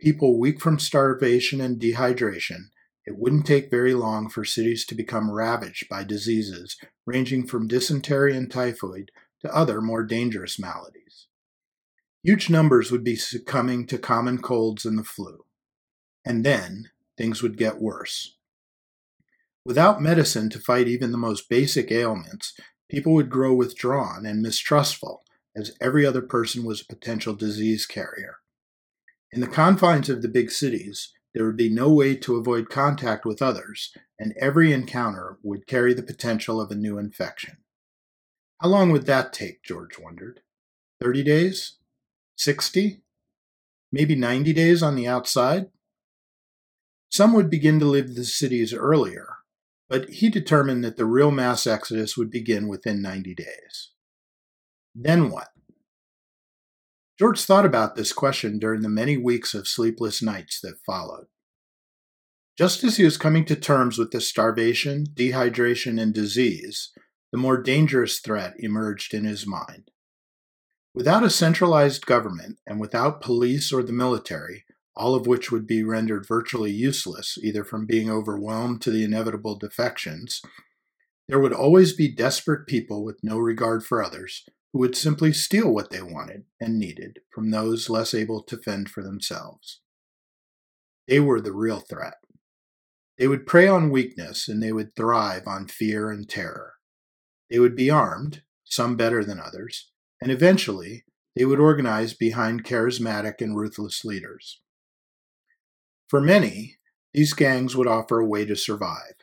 people 0.00 0.40
weak 0.40 0.60
from 0.60 0.80
starvation 0.80 1.60
and 1.60 1.80
dehydration, 1.80 2.70
it 3.06 3.16
wouldn't 3.16 3.46
take 3.46 3.70
very 3.70 3.94
long 3.94 4.28
for 4.28 4.44
cities 4.44 4.84
to 4.86 4.96
become 4.96 5.30
ravaged 5.30 5.88
by 5.88 6.02
diseases 6.02 6.76
ranging 7.06 7.46
from 7.46 7.68
dysentery 7.68 8.36
and 8.36 8.50
typhoid 8.50 9.12
to 9.42 9.54
other 9.54 9.80
more 9.80 10.02
dangerous 10.02 10.58
maladies. 10.58 11.28
Huge 12.24 12.50
numbers 12.50 12.90
would 12.90 13.04
be 13.04 13.14
succumbing 13.14 13.86
to 13.86 13.96
common 13.96 14.38
colds 14.38 14.84
and 14.84 14.98
the 14.98 15.04
flu 15.04 15.44
and 16.28 16.44
then 16.44 16.90
things 17.16 17.42
would 17.42 17.56
get 17.56 17.80
worse. 17.80 18.36
Without 19.64 20.02
medicine 20.02 20.50
to 20.50 20.60
fight 20.60 20.86
even 20.86 21.10
the 21.10 21.18
most 21.18 21.48
basic 21.48 21.90
ailments, 21.90 22.52
people 22.90 23.14
would 23.14 23.30
grow 23.30 23.54
withdrawn 23.54 24.26
and 24.26 24.42
mistrustful, 24.42 25.24
as 25.56 25.76
every 25.80 26.04
other 26.04 26.20
person 26.20 26.64
was 26.64 26.82
a 26.82 26.86
potential 26.86 27.34
disease 27.34 27.86
carrier. 27.86 28.36
In 29.32 29.40
the 29.40 29.46
confines 29.46 30.10
of 30.10 30.20
the 30.20 30.28
big 30.28 30.50
cities, 30.50 31.12
there 31.34 31.46
would 31.46 31.56
be 31.56 31.70
no 31.70 31.90
way 31.90 32.14
to 32.16 32.36
avoid 32.36 32.68
contact 32.68 33.24
with 33.24 33.42
others, 33.42 33.92
and 34.18 34.34
every 34.38 34.72
encounter 34.72 35.38
would 35.42 35.66
carry 35.66 35.94
the 35.94 36.02
potential 36.02 36.60
of 36.60 36.70
a 36.70 36.74
new 36.74 36.98
infection. 36.98 37.56
How 38.60 38.68
long 38.68 38.90
would 38.90 39.06
that 39.06 39.32
take, 39.32 39.62
George 39.62 39.98
wondered? 39.98 40.40
30 41.00 41.22
days? 41.22 41.76
60? 42.36 43.00
Maybe 43.90 44.14
90 44.14 44.52
days 44.52 44.82
on 44.82 44.94
the 44.94 45.06
outside? 45.06 45.68
Some 47.10 47.32
would 47.32 47.50
begin 47.50 47.78
to 47.80 47.86
leave 47.86 48.14
the 48.14 48.24
cities 48.24 48.74
earlier, 48.74 49.36
but 49.88 50.08
he 50.10 50.28
determined 50.28 50.84
that 50.84 50.96
the 50.96 51.06
real 51.06 51.30
mass 51.30 51.66
exodus 51.66 52.16
would 52.16 52.30
begin 52.30 52.68
within 52.68 53.00
90 53.00 53.34
days. 53.34 53.90
Then 54.94 55.30
what? 55.30 55.48
George 57.18 57.40
thought 57.40 57.66
about 57.66 57.96
this 57.96 58.12
question 58.12 58.58
during 58.58 58.82
the 58.82 58.88
many 58.88 59.16
weeks 59.16 59.54
of 59.54 59.66
sleepless 59.66 60.22
nights 60.22 60.60
that 60.60 60.84
followed. 60.86 61.26
Just 62.56 62.84
as 62.84 62.96
he 62.96 63.04
was 63.04 63.16
coming 63.16 63.44
to 63.46 63.56
terms 63.56 63.98
with 63.98 64.10
the 64.10 64.20
starvation, 64.20 65.06
dehydration, 65.14 66.00
and 66.00 66.12
disease, 66.12 66.90
the 67.32 67.38
more 67.38 67.60
dangerous 67.60 68.20
threat 68.20 68.54
emerged 68.58 69.14
in 69.14 69.24
his 69.24 69.46
mind. 69.46 69.90
Without 70.94 71.22
a 71.22 71.30
centralized 71.30 72.06
government 72.06 72.58
and 72.66 72.80
without 72.80 73.20
police 73.20 73.72
or 73.72 73.82
the 73.82 73.92
military, 73.92 74.64
all 74.98 75.14
of 75.14 75.28
which 75.28 75.52
would 75.52 75.66
be 75.66 75.84
rendered 75.84 76.26
virtually 76.26 76.72
useless, 76.72 77.38
either 77.40 77.62
from 77.62 77.86
being 77.86 78.10
overwhelmed 78.10 78.82
to 78.82 78.90
the 78.90 79.04
inevitable 79.04 79.56
defections, 79.56 80.42
there 81.28 81.38
would 81.38 81.52
always 81.52 81.92
be 81.92 82.12
desperate 82.12 82.66
people 82.66 83.04
with 83.04 83.22
no 83.22 83.38
regard 83.38 83.84
for 83.84 84.02
others 84.02 84.44
who 84.72 84.80
would 84.80 84.96
simply 84.96 85.32
steal 85.32 85.72
what 85.72 85.90
they 85.90 86.02
wanted 86.02 86.44
and 86.60 86.78
needed 86.78 87.20
from 87.30 87.50
those 87.50 87.88
less 87.88 88.12
able 88.12 88.42
to 88.42 88.56
fend 88.56 88.90
for 88.90 89.02
themselves. 89.02 89.80
They 91.06 91.20
were 91.20 91.40
the 91.40 91.52
real 91.52 91.80
threat. 91.80 92.16
They 93.18 93.28
would 93.28 93.46
prey 93.46 93.68
on 93.68 93.90
weakness 93.90 94.48
and 94.48 94.62
they 94.62 94.72
would 94.72 94.96
thrive 94.96 95.46
on 95.46 95.68
fear 95.68 96.10
and 96.10 96.28
terror. 96.28 96.74
They 97.50 97.60
would 97.60 97.76
be 97.76 97.88
armed, 97.88 98.42
some 98.64 98.96
better 98.96 99.24
than 99.24 99.40
others, 99.40 99.90
and 100.20 100.32
eventually 100.32 101.04
they 101.36 101.44
would 101.44 101.60
organize 101.60 102.14
behind 102.14 102.64
charismatic 102.64 103.40
and 103.40 103.56
ruthless 103.56 104.04
leaders. 104.04 104.60
For 106.08 106.22
many, 106.22 106.78
these 107.12 107.34
gangs 107.34 107.76
would 107.76 107.86
offer 107.86 108.18
a 108.18 108.26
way 108.26 108.46
to 108.46 108.56
survive. 108.56 109.14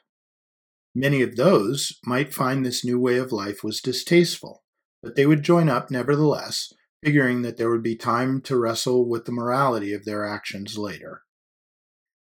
Many 0.93 1.23
of 1.23 1.35
those 1.35 1.99
might 2.05 2.33
find 2.33 2.63
this 2.63 2.85
new 2.85 2.99
way 2.99 3.17
of 3.17 3.31
life 3.31 3.63
was 3.63 3.81
distasteful, 3.81 4.63
but 5.01 5.15
they 5.15 5.25
would 5.25 5.43
join 5.43 5.67
up 5.67 5.89
nevertheless, 5.89 6.71
figuring 7.03 7.41
that 7.41 7.57
there 7.57 7.71
would 7.71 7.83
be 7.83 7.95
time 7.95 8.39
to 8.41 8.57
wrestle 8.57 9.09
with 9.09 9.25
the 9.25 9.31
morality 9.31 9.93
of 9.93 10.05
their 10.05 10.25
actions 10.25 10.77
later. 10.77 11.23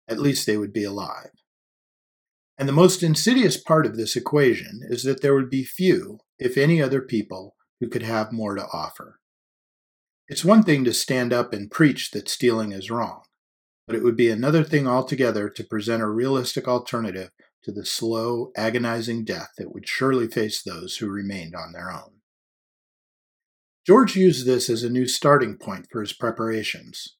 At 0.08 0.20
least 0.20 0.48
they 0.48 0.58
would 0.58 0.74
be 0.74 0.86
alive. 0.86 1.32
And 2.58 2.70
the 2.70 2.74
most 2.74 3.04
insidious 3.04 3.58
part 3.58 3.86
of 3.86 3.98
this 3.98 4.16
equation 4.16 4.80
is 4.84 5.04
that 5.04 5.22
there 5.22 5.36
would 5.36 5.50
be 5.50 5.66
few, 5.66 6.20
if 6.40 6.58
any 6.58 6.82
other 6.82 7.02
people, 7.02 7.56
who 7.82 7.90
could 7.90 8.04
have 8.04 8.32
more 8.32 8.56
to 8.56 8.66
offer. 8.72 9.20
It's 10.30 10.46
one 10.46 10.64
thing 10.64 10.86
to 10.86 10.94
stand 10.94 11.34
up 11.34 11.54
and 11.54 11.70
preach 11.70 12.12
that 12.12 12.30
stealing 12.30 12.72
is 12.72 12.90
wrong 12.90 13.25
but 13.88 13.96
it 13.96 14.04
would 14.04 14.16
be 14.16 14.30
another 14.30 14.64
thing 14.64 14.88
altogether 14.88 15.50
to 15.50 15.64
present 15.64 16.02
a 16.02 16.08
realistic 16.08 16.68
alternative 16.68 17.30
to 17.64 17.72
the 17.72 17.86
slow, 17.86 18.52
agonizing 18.56 19.26
death 19.26 19.50
that 19.58 19.74
would 19.74 19.88
surely 19.88 20.28
face 20.28 20.62
those 20.62 20.98
who 20.98 21.10
remained 21.10 21.56
on 21.56 21.72
their 21.72 21.92
own. 21.92 22.22
George 23.86 24.16
used 24.16 24.46
this 24.46 24.70
as 24.70 24.84
a 24.84 24.90
new 24.90 25.08
starting 25.08 25.58
point 25.58 25.88
for 25.92 26.02
his 26.02 26.14
preparations. 26.14 27.18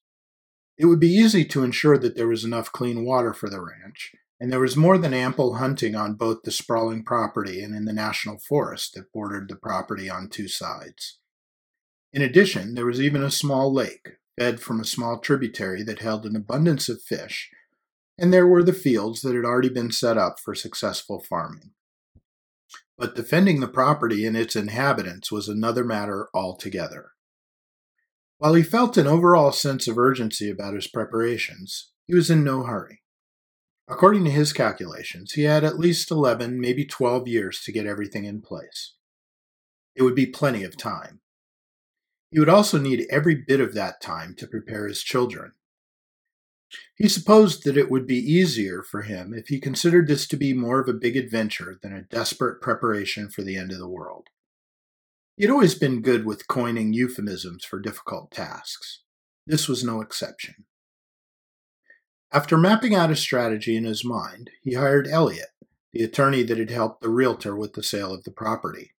It 0.78 0.86
would 0.86 1.00
be 1.00 1.08
easy 1.08 1.44
to 1.46 1.62
ensure 1.62 1.96
that 1.98 2.16
there 2.16 2.28
was 2.28 2.44
enough 2.44 2.72
clean 2.72 3.04
water 3.04 3.32
for 3.32 3.48
the 3.48 3.60
ranch, 3.60 4.12
and 4.40 4.52
there 4.52 4.60
was 4.60 4.76
more 4.76 4.98
than 4.98 5.14
ample 5.14 5.54
hunting 5.54 5.94
on 5.94 6.14
both 6.14 6.42
the 6.42 6.50
sprawling 6.50 7.04
property 7.04 7.62
and 7.62 7.74
in 7.74 7.84
the 7.84 7.92
national 7.92 8.38
forest 8.38 8.94
that 8.94 9.12
bordered 9.12 9.48
the 9.48 9.56
property 9.56 10.10
on 10.10 10.28
two 10.28 10.48
sides. 10.48 11.18
In 12.12 12.22
addition, 12.22 12.74
there 12.74 12.86
was 12.86 13.00
even 13.00 13.22
a 13.22 13.30
small 13.30 13.72
lake, 13.72 14.16
fed 14.38 14.60
from 14.60 14.80
a 14.80 14.84
small 14.84 15.18
tributary 15.18 15.82
that 15.82 16.00
held 16.00 16.26
an 16.26 16.36
abundance 16.36 16.88
of 16.88 17.02
fish, 17.02 17.50
and 18.18 18.32
there 18.32 18.46
were 18.46 18.62
the 18.62 18.72
fields 18.72 19.22
that 19.22 19.34
had 19.34 19.44
already 19.44 19.68
been 19.68 19.90
set 19.90 20.16
up 20.16 20.38
for 20.40 20.54
successful 20.54 21.20
farming. 21.20 21.72
But 22.98 23.14
defending 23.14 23.60
the 23.60 23.68
property 23.68 24.24
and 24.24 24.36
its 24.36 24.56
inhabitants 24.56 25.30
was 25.30 25.48
another 25.48 25.84
matter 25.84 26.28
altogether. 26.32 27.10
While 28.38 28.54
he 28.54 28.62
felt 28.62 28.96
an 28.96 29.06
overall 29.06 29.52
sense 29.52 29.88
of 29.88 29.98
urgency 29.98 30.50
about 30.50 30.74
his 30.74 30.86
preparations, 30.86 31.90
he 32.06 32.14
was 32.14 32.30
in 32.30 32.44
no 32.44 32.64
hurry. 32.64 33.02
According 33.88 34.24
to 34.24 34.30
his 34.30 34.52
calculations, 34.52 35.32
he 35.32 35.42
had 35.42 35.62
at 35.62 35.78
least 35.78 36.10
11, 36.10 36.60
maybe 36.60 36.84
12 36.84 37.28
years 37.28 37.60
to 37.62 37.72
get 37.72 37.86
everything 37.86 38.24
in 38.24 38.42
place. 38.42 38.94
It 39.94 40.02
would 40.02 40.14
be 40.14 40.26
plenty 40.26 40.64
of 40.64 40.76
time. 40.76 41.20
He 42.30 42.38
would 42.40 42.48
also 42.48 42.78
need 42.78 43.06
every 43.10 43.34
bit 43.34 43.60
of 43.60 43.74
that 43.74 44.00
time 44.00 44.34
to 44.36 44.46
prepare 44.46 44.88
his 44.88 45.02
children. 45.02 45.52
He 46.96 47.08
supposed 47.08 47.64
that 47.64 47.76
it 47.76 47.90
would 47.90 48.06
be 48.06 48.16
easier 48.16 48.82
for 48.82 49.02
him 49.02 49.32
if 49.32 49.48
he 49.48 49.60
considered 49.60 50.08
this 50.08 50.26
to 50.28 50.36
be 50.36 50.52
more 50.52 50.80
of 50.80 50.88
a 50.88 50.92
big 50.92 51.16
adventure 51.16 51.78
than 51.80 51.92
a 51.92 52.02
desperate 52.02 52.60
preparation 52.60 53.30
for 53.30 53.42
the 53.42 53.56
end 53.56 53.70
of 53.70 53.78
the 53.78 53.88
world. 53.88 54.28
He 55.36 55.44
had 55.44 55.52
always 55.52 55.74
been 55.74 56.02
good 56.02 56.24
with 56.24 56.48
coining 56.48 56.92
euphemisms 56.92 57.64
for 57.64 57.78
difficult 57.78 58.30
tasks. 58.30 59.02
This 59.46 59.68
was 59.68 59.84
no 59.84 60.00
exception. 60.00 60.64
After 62.32 62.58
mapping 62.58 62.94
out 62.94 63.10
a 63.10 63.16
strategy 63.16 63.76
in 63.76 63.84
his 63.84 64.04
mind, 64.04 64.50
he 64.62 64.74
hired 64.74 65.06
Elliot, 65.06 65.50
the 65.92 66.02
attorney 66.02 66.42
that 66.42 66.58
had 66.58 66.70
helped 66.70 67.02
the 67.02 67.08
realtor 67.08 67.54
with 67.54 67.74
the 67.74 67.82
sale 67.82 68.12
of 68.12 68.24
the 68.24 68.32
property. 68.32 68.94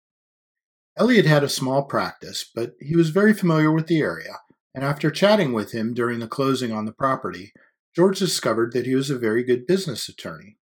Elliot 0.98 1.26
had 1.26 1.44
a 1.44 1.48
small 1.48 1.84
practice, 1.84 2.50
but 2.54 2.72
he 2.80 2.96
was 2.96 3.10
very 3.10 3.34
familiar 3.34 3.70
with 3.70 3.86
the 3.86 4.00
area, 4.00 4.38
and 4.74 4.82
after 4.82 5.10
chatting 5.10 5.52
with 5.52 5.72
him 5.72 5.92
during 5.92 6.20
the 6.20 6.26
closing 6.26 6.72
on 6.72 6.86
the 6.86 6.92
property, 6.92 7.52
George 7.94 8.18
discovered 8.18 8.72
that 8.72 8.86
he 8.86 8.94
was 8.94 9.10
a 9.10 9.18
very 9.18 9.42
good 9.42 9.66
business 9.66 10.08
attorney. 10.08 10.56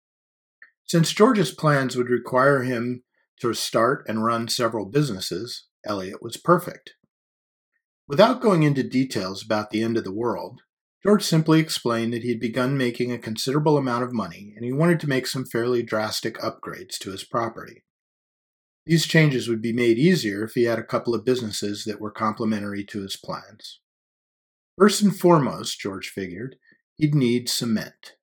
Since 0.85 1.13
George's 1.13 1.53
plans 1.53 1.97
would 1.97 2.11
require 2.11 2.63
him 2.63 3.05
to 3.41 3.55
start 3.55 4.05
and 4.09 4.25
run 4.25 4.49
several 4.49 4.87
businesses, 4.87 5.69
Elliot 5.85 6.23
was 6.23 6.37
perfect. 6.37 6.95
Without 8.09 8.41
going 8.41 8.65
into 8.65 8.83
details 8.83 9.43
about 9.45 9.71
the 9.71 9.83
end 9.83 9.97
of 9.97 10.05
the 10.05 10.13
world, 10.13 10.61
George 11.03 11.23
simply 11.23 11.61
explained 11.61 12.13
that 12.13 12.23
he 12.23 12.31
had 12.31 12.41
begun 12.41 12.77
making 12.77 13.13
a 13.13 13.19
considerable 13.19 13.77
amount 13.77 14.05
of 14.05 14.13
money 14.13 14.53
and 14.57 14.65
he 14.65 14.73
wanted 14.73 14.99
to 15.01 15.09
make 15.09 15.27
some 15.27 15.45
fairly 15.45 15.83
drastic 15.83 16.39
upgrades 16.39 16.99
to 16.99 17.11
his 17.11 17.25
property. 17.25 17.85
These 18.87 19.07
changes 19.07 19.49
would 19.49 19.63
be 19.63 19.73
made 19.73 19.99
easier 19.99 20.45
if 20.45 20.53
he 20.53 20.65
had 20.65 20.79
a 20.79 20.85
couple 20.85 21.15
of 21.15 21.25
businesses 21.25 21.85
that 21.85 22.01
were 22.01 22.11
complementary 22.11 22.85
to 22.85 23.03
his 23.03 23.17
plans. 23.17 23.81
First 24.79 25.03
and 25.03 25.17
foremost, 25.17 25.81
George 25.81 26.09
figured, 26.09 26.57
he'd 26.97 27.15
need 27.15 27.49
cement. 27.49 28.17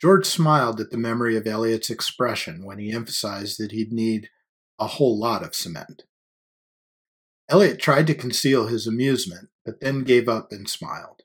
George 0.00 0.24
smiled 0.24 0.80
at 0.80 0.90
the 0.90 0.96
memory 0.96 1.36
of 1.36 1.46
Elliot's 1.46 1.90
expression 1.90 2.64
when 2.64 2.78
he 2.78 2.90
emphasized 2.90 3.60
that 3.60 3.72
he'd 3.72 3.92
need 3.92 4.30
a 4.78 4.86
whole 4.86 5.18
lot 5.18 5.42
of 5.42 5.54
cement. 5.54 6.04
Elliot 7.50 7.78
tried 7.80 8.06
to 8.06 8.14
conceal 8.14 8.68
his 8.68 8.86
amusement, 8.86 9.50
but 9.64 9.80
then 9.80 10.04
gave 10.04 10.28
up 10.28 10.52
and 10.52 10.70
smiled. 10.70 11.22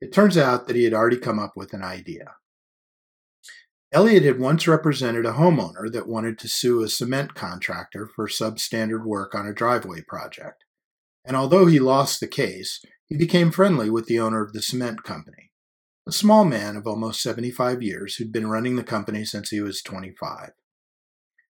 It 0.00 0.12
turns 0.12 0.36
out 0.36 0.66
that 0.66 0.76
he 0.76 0.84
had 0.84 0.94
already 0.94 1.18
come 1.18 1.38
up 1.38 1.52
with 1.56 1.72
an 1.72 1.82
idea. 1.82 2.34
Elliot 3.96 4.24
had 4.24 4.38
once 4.38 4.68
represented 4.68 5.24
a 5.24 5.32
homeowner 5.32 5.90
that 5.90 6.06
wanted 6.06 6.38
to 6.38 6.50
sue 6.50 6.82
a 6.82 6.88
cement 6.88 7.34
contractor 7.34 8.06
for 8.06 8.28
substandard 8.28 9.06
work 9.06 9.34
on 9.34 9.46
a 9.46 9.54
driveway 9.54 10.02
project. 10.02 10.64
And 11.24 11.34
although 11.34 11.64
he 11.64 11.78
lost 11.78 12.20
the 12.20 12.26
case, 12.26 12.84
he 13.06 13.16
became 13.16 13.50
friendly 13.50 13.88
with 13.88 14.04
the 14.04 14.20
owner 14.20 14.44
of 14.44 14.52
the 14.52 14.60
cement 14.60 15.02
company, 15.02 15.50
a 16.06 16.12
small 16.12 16.44
man 16.44 16.76
of 16.76 16.86
almost 16.86 17.22
75 17.22 17.82
years 17.82 18.16
who'd 18.16 18.32
been 18.32 18.50
running 18.50 18.76
the 18.76 18.84
company 18.84 19.24
since 19.24 19.48
he 19.48 19.62
was 19.62 19.80
25. 19.80 20.50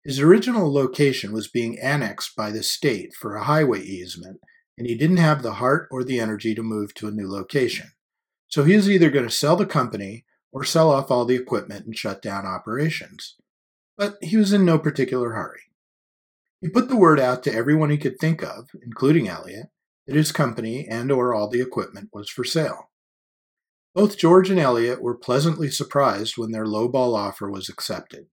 His 0.04 0.20
original 0.20 0.70
location 0.70 1.32
was 1.32 1.48
being 1.48 1.80
annexed 1.80 2.36
by 2.36 2.52
the 2.52 2.62
state 2.62 3.14
for 3.14 3.38
a 3.38 3.46
highway 3.46 3.80
easement, 3.84 4.42
and 4.78 4.86
he 4.86 4.98
didn't 4.98 5.16
have 5.16 5.44
the 5.44 5.54
heart 5.54 5.88
or 5.92 6.04
the 6.04 6.20
energy 6.20 6.54
to 6.56 6.62
move 6.62 6.94
to 6.96 7.08
a 7.08 7.12
new 7.12 7.32
location. 7.32 7.94
So 8.50 8.66
he 8.66 8.76
was 8.76 8.90
either 8.90 9.10
going 9.10 9.30
to 9.30 9.32
sell 9.32 9.56
the 9.56 9.66
company 9.66 10.26
or 10.54 10.64
sell 10.64 10.92
off 10.92 11.12
all 11.12 11.26
the 11.26 11.36
equipment 11.36 11.86
and 11.86 11.98
shut 11.98 12.22
down 12.22 12.46
operations. 12.46 13.36
But 13.98 14.16
he 14.22 14.38
was 14.38 14.54
in 14.54 14.64
no 14.64 14.80
particular 14.80 15.32
hurry. 15.32 15.62
He 16.62 16.70
put 16.70 16.88
the 16.88 16.96
word 16.96 17.20
out 17.20 17.44
to 17.44 17.54
everyone 17.54 17.90
he 17.90 17.98
could 17.98 18.20
think 18.20 18.42
of, 18.42 18.70
including 18.82 19.28
Elliot, 19.28 19.68
that 20.08 20.16
his 20.16 20.32
company 20.32 20.88
and 20.88 21.12
or 21.12 21.34
all 21.34 21.50
the 21.50 21.62
equipment 21.62 22.10
was 22.14 22.30
for 22.30 22.44
sale. 22.44 22.92
Both 23.94 24.18
George 24.18 24.50
and 24.50 24.60
Elliot 24.60 25.02
were 25.02 25.18
pleasantly 25.18 25.70
surprised 25.70 26.38
when 26.38 26.52
their 26.52 26.66
lowball 26.66 27.16
offer 27.16 27.50
was 27.50 27.70
accepted. 27.70 28.28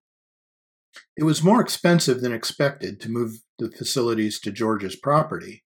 It 1.17 1.25
was 1.25 1.43
more 1.43 1.61
expensive 1.61 2.21
than 2.21 2.33
expected 2.33 3.01
to 3.01 3.11
move 3.11 3.41
the 3.59 3.71
facilities 3.71 4.41
to 4.41 4.53
George's 4.53 4.97
property, 4.97 5.65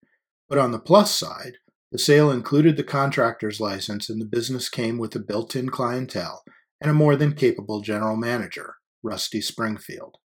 but 0.49 0.59
on 0.59 0.73
the 0.73 0.81
plus 0.81 1.15
side, 1.15 1.59
The 1.95 2.01
sale 2.01 2.33
included 2.33 2.77
the 2.77 2.83
contractor's 2.83 3.61
license, 3.61 4.11
and 4.11 4.21
the 4.21 4.25
business 4.27 4.69
came 4.69 4.99
with 4.99 5.15
a 5.15 5.21
built 5.21 5.55
in 5.55 5.69
clientele 5.69 6.43
and 6.81 6.91
a 6.91 6.93
more 6.93 7.15
than 7.15 7.35
capable 7.35 7.83
general 7.83 8.17
manager, 8.17 8.79
Rusty 9.05 9.41
Springfield. 9.41 10.17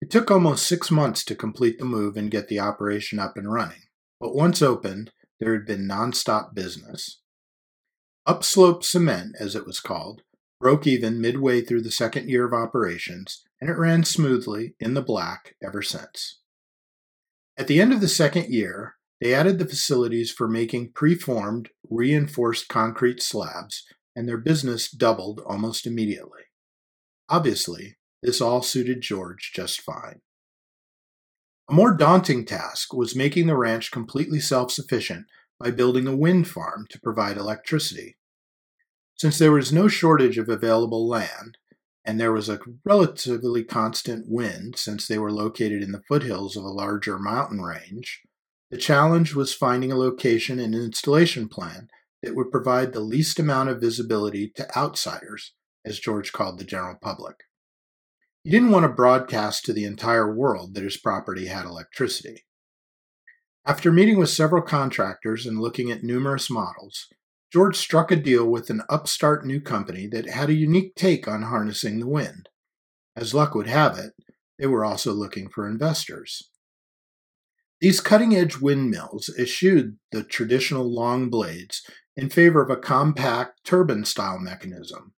It 0.00 0.10
took 0.10 0.32
almost 0.32 0.66
six 0.66 0.90
months 0.90 1.24
to 1.26 1.36
complete 1.36 1.78
the 1.78 1.84
move 1.84 2.16
and 2.16 2.28
get 2.28 2.48
the 2.48 2.58
operation 2.58 3.20
up 3.20 3.36
and 3.36 3.52
running, 3.52 3.82
but 4.18 4.34
once 4.34 4.60
opened, 4.60 5.12
there 5.38 5.52
had 5.52 5.64
been 5.64 5.86
nonstop 5.86 6.54
business. 6.54 7.20
Upslope 8.26 8.82
Cement, 8.82 9.36
as 9.38 9.54
it 9.54 9.64
was 9.64 9.78
called, 9.78 10.22
broke 10.58 10.88
even 10.88 11.20
midway 11.20 11.60
through 11.60 11.82
the 11.82 11.92
second 11.92 12.28
year 12.28 12.44
of 12.44 12.52
operations, 12.52 13.44
and 13.60 13.70
it 13.70 13.78
ran 13.78 14.02
smoothly 14.02 14.74
in 14.80 14.94
the 14.94 15.02
black 15.02 15.54
ever 15.62 15.82
since. 15.82 16.40
At 17.56 17.68
the 17.68 17.80
end 17.80 17.92
of 17.92 18.00
the 18.00 18.08
second 18.08 18.52
year, 18.52 18.96
they 19.20 19.34
added 19.34 19.58
the 19.58 19.66
facilities 19.66 20.30
for 20.30 20.48
making 20.48 20.92
preformed, 20.92 21.70
reinforced 21.90 22.68
concrete 22.68 23.22
slabs, 23.22 23.84
and 24.14 24.28
their 24.28 24.38
business 24.38 24.90
doubled 24.90 25.40
almost 25.46 25.86
immediately. 25.86 26.42
Obviously, 27.28 27.96
this 28.22 28.40
all 28.40 28.62
suited 28.62 29.00
George 29.00 29.52
just 29.54 29.80
fine. 29.80 30.20
A 31.70 31.74
more 31.74 31.94
daunting 31.94 32.46
task 32.46 32.94
was 32.94 33.14
making 33.14 33.46
the 33.46 33.56
ranch 33.56 33.90
completely 33.90 34.40
self 34.40 34.72
sufficient 34.72 35.26
by 35.60 35.70
building 35.70 36.06
a 36.06 36.16
wind 36.16 36.48
farm 36.48 36.86
to 36.90 37.00
provide 37.00 37.36
electricity. 37.36 38.16
Since 39.16 39.38
there 39.38 39.52
was 39.52 39.72
no 39.72 39.88
shortage 39.88 40.38
of 40.38 40.48
available 40.48 41.06
land, 41.08 41.58
and 42.04 42.18
there 42.18 42.32
was 42.32 42.48
a 42.48 42.60
relatively 42.84 43.64
constant 43.64 44.26
wind 44.28 44.76
since 44.76 45.06
they 45.06 45.18
were 45.18 45.32
located 45.32 45.82
in 45.82 45.92
the 45.92 46.02
foothills 46.08 46.56
of 46.56 46.64
a 46.64 46.68
larger 46.68 47.18
mountain 47.18 47.60
range, 47.60 48.22
the 48.70 48.76
challenge 48.76 49.34
was 49.34 49.54
finding 49.54 49.90
a 49.90 49.96
location 49.96 50.58
and 50.58 50.74
installation 50.74 51.48
plan 51.48 51.88
that 52.22 52.34
would 52.34 52.50
provide 52.50 52.92
the 52.92 53.00
least 53.00 53.38
amount 53.38 53.68
of 53.68 53.80
visibility 53.80 54.50
to 54.56 54.76
outsiders, 54.76 55.54
as 55.84 55.98
George 56.00 56.32
called 56.32 56.58
the 56.58 56.64
general 56.64 56.96
public. 57.00 57.44
He 58.42 58.50
didn't 58.50 58.70
want 58.70 58.84
to 58.84 58.88
broadcast 58.88 59.64
to 59.64 59.72
the 59.72 59.84
entire 59.84 60.34
world 60.34 60.74
that 60.74 60.84
his 60.84 60.96
property 60.96 61.46
had 61.46 61.64
electricity. 61.64 62.44
After 63.64 63.92
meeting 63.92 64.18
with 64.18 64.30
several 64.30 64.62
contractors 64.62 65.44
and 65.46 65.60
looking 65.60 65.90
at 65.90 66.02
numerous 66.02 66.48
models, 66.48 67.06
George 67.52 67.76
struck 67.76 68.10
a 68.10 68.16
deal 68.16 68.46
with 68.46 68.70
an 68.70 68.82
upstart 68.88 69.46
new 69.46 69.60
company 69.60 70.06
that 70.08 70.28
had 70.28 70.50
a 70.50 70.54
unique 70.54 70.94
take 70.94 71.26
on 71.26 71.42
harnessing 71.42 71.98
the 71.98 72.06
wind. 72.06 72.48
As 73.16 73.34
luck 73.34 73.54
would 73.54 73.66
have 73.66 73.98
it, 73.98 74.12
they 74.58 74.66
were 74.66 74.84
also 74.84 75.12
looking 75.12 75.48
for 75.48 75.68
investors. 75.68 76.50
These 77.80 78.00
cutting 78.00 78.34
edge 78.34 78.58
windmills 78.58 79.30
eschewed 79.38 79.98
the 80.10 80.24
traditional 80.24 80.92
long 80.92 81.30
blades 81.30 81.82
in 82.16 82.28
favor 82.28 82.60
of 82.60 82.70
a 82.70 82.76
compact 82.76 83.64
turbine 83.64 84.04
style 84.04 84.40
mechanism. 84.40 85.12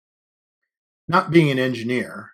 Not 1.07 1.31
being 1.31 1.49
an 1.49 1.59
engineer, 1.59 2.31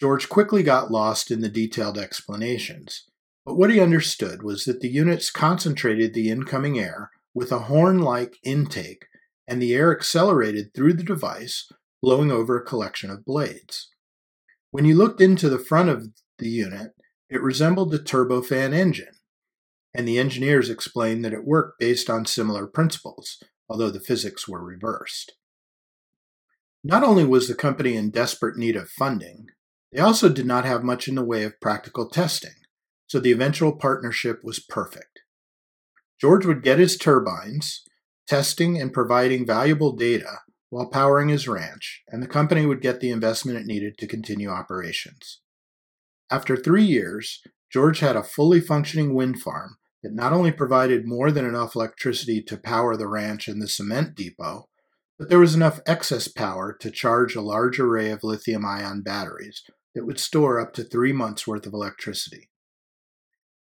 George 0.00 0.28
quickly 0.28 0.64
got 0.64 0.90
lost 0.90 1.30
in 1.30 1.40
the 1.40 1.48
detailed 1.48 1.98
explanations, 1.98 3.04
but 3.46 3.54
what 3.54 3.70
he 3.70 3.80
understood 3.80 4.42
was 4.42 4.64
that 4.64 4.80
the 4.80 4.88
units 4.88 5.30
concentrated 5.30 6.14
the 6.14 6.30
incoming 6.30 6.78
air 6.78 7.10
with 7.32 7.52
a 7.52 7.60
horn 7.60 8.00
like 8.00 8.38
intake, 8.42 9.06
and 9.46 9.62
the 9.62 9.74
air 9.74 9.94
accelerated 9.94 10.74
through 10.74 10.94
the 10.94 11.04
device, 11.04 11.70
blowing 12.02 12.32
over 12.32 12.56
a 12.56 12.64
collection 12.64 13.10
of 13.10 13.24
blades. 13.24 13.88
When 14.72 14.84
you 14.84 14.96
looked 14.96 15.20
into 15.20 15.48
the 15.48 15.58
front 15.58 15.88
of 15.88 16.08
the 16.38 16.48
unit, 16.48 16.92
it 17.28 17.42
resembled 17.42 17.94
a 17.94 17.98
turbofan 17.98 18.72
engine, 18.72 19.14
and 19.94 20.06
the 20.06 20.18
engineers 20.18 20.70
explained 20.70 21.24
that 21.24 21.32
it 21.32 21.44
worked 21.44 21.78
based 21.78 22.08
on 22.08 22.24
similar 22.26 22.66
principles, 22.66 23.42
although 23.68 23.90
the 23.90 24.00
physics 24.00 24.46
were 24.48 24.62
reversed. 24.62 25.32
Not 26.82 27.02
only 27.02 27.24
was 27.24 27.48
the 27.48 27.54
company 27.54 27.96
in 27.96 28.10
desperate 28.10 28.56
need 28.56 28.76
of 28.76 28.88
funding, 28.88 29.46
they 29.92 30.00
also 30.00 30.28
did 30.28 30.46
not 30.46 30.64
have 30.64 30.84
much 30.84 31.08
in 31.08 31.14
the 31.14 31.24
way 31.24 31.42
of 31.42 31.60
practical 31.60 32.08
testing, 32.08 32.54
so 33.06 33.18
the 33.18 33.32
eventual 33.32 33.72
partnership 33.72 34.40
was 34.42 34.60
perfect. 34.60 35.20
George 36.20 36.46
would 36.46 36.62
get 36.62 36.78
his 36.78 36.96
turbines, 36.96 37.82
testing 38.28 38.80
and 38.80 38.92
providing 38.92 39.44
valuable 39.44 39.92
data 39.92 40.38
while 40.68 40.88
powering 40.88 41.28
his 41.28 41.48
ranch, 41.48 42.02
and 42.08 42.22
the 42.22 42.28
company 42.28 42.64
would 42.64 42.80
get 42.80 43.00
the 43.00 43.10
investment 43.10 43.58
it 43.58 43.66
needed 43.66 43.98
to 43.98 44.06
continue 44.06 44.48
operations. 44.48 45.40
After 46.30 46.56
three 46.56 46.84
years, 46.84 47.42
George 47.70 48.00
had 48.00 48.16
a 48.16 48.22
fully 48.22 48.60
functioning 48.60 49.14
wind 49.14 49.40
farm 49.40 49.76
that 50.02 50.14
not 50.14 50.32
only 50.32 50.50
provided 50.50 51.06
more 51.06 51.30
than 51.30 51.44
enough 51.44 51.76
electricity 51.76 52.42
to 52.42 52.56
power 52.56 52.96
the 52.96 53.08
ranch 53.08 53.48
and 53.48 53.62
the 53.62 53.68
cement 53.68 54.14
depot, 54.14 54.68
but 55.18 55.28
there 55.28 55.38
was 55.38 55.54
enough 55.54 55.80
excess 55.86 56.28
power 56.28 56.76
to 56.80 56.90
charge 56.90 57.36
a 57.36 57.42
large 57.42 57.78
array 57.78 58.10
of 58.10 58.24
lithium 58.24 58.64
ion 58.64 59.02
batteries 59.02 59.62
that 59.94 60.06
would 60.06 60.18
store 60.18 60.58
up 60.58 60.72
to 60.72 60.82
three 60.82 61.12
months' 61.12 61.46
worth 61.46 61.66
of 61.66 61.74
electricity. 61.74 62.48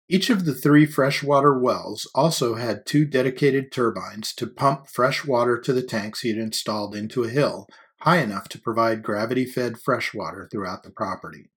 Each 0.09 0.29
of 0.29 0.45
the 0.45 0.55
three 0.55 0.85
freshwater 0.85 1.57
wells 1.57 2.09
also 2.13 2.55
had 2.55 2.85
two 2.85 3.05
dedicated 3.05 3.71
turbines 3.71 4.33
to 4.35 4.47
pump 4.47 4.87
fresh 4.87 5.25
water 5.25 5.59
to 5.59 5.73
the 5.73 5.83
tanks 5.83 6.21
he 6.21 6.29
had 6.29 6.37
installed 6.37 6.95
into 6.95 7.23
a 7.23 7.29
hill 7.29 7.67
high 8.01 8.19
enough 8.19 8.49
to 8.49 8.59
provide 8.59 9.01
gravity 9.01 9.45
fed 9.45 9.79
fresh 9.79 10.13
water 10.13 10.47
throughout 10.51 10.83
the 10.83 10.91
property. 10.91 11.49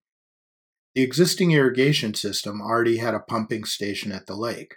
The 0.97 1.03
existing 1.03 1.53
irrigation 1.53 2.15
system 2.15 2.63
already 2.63 2.97
had 2.97 3.13
a 3.13 3.21
pumping 3.21 3.67
station 3.67 4.13
at 4.13 4.25
the 4.25 4.35
lake. 4.35 4.77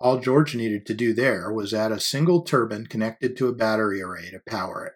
All 0.00 0.18
George 0.18 0.56
needed 0.56 0.84
to 0.86 0.94
do 0.94 1.14
there 1.14 1.52
was 1.52 1.72
add 1.72 1.92
a 1.92 2.00
single 2.00 2.42
turbine 2.42 2.88
connected 2.88 3.36
to 3.36 3.46
a 3.46 3.54
battery 3.54 4.02
array 4.02 4.28
to 4.32 4.40
power 4.44 4.84
it. 4.86 4.94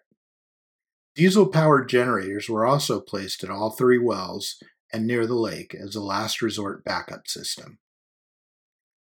Diesel 1.15 1.47
powered 1.47 1.87
generators 1.87 2.49
were 2.49 2.65
also 2.65 2.99
placed 2.99 3.45
at 3.45 3.49
all 3.49 3.69
three 3.69 3.97
wells 3.97 4.61
and 4.91 5.07
near 5.07 5.25
the 5.25 5.35
lake 5.35 5.73
as 5.73 5.95
a 5.95 6.01
last 6.01 6.41
resort 6.41 6.83
backup 6.83 7.29
system. 7.29 7.79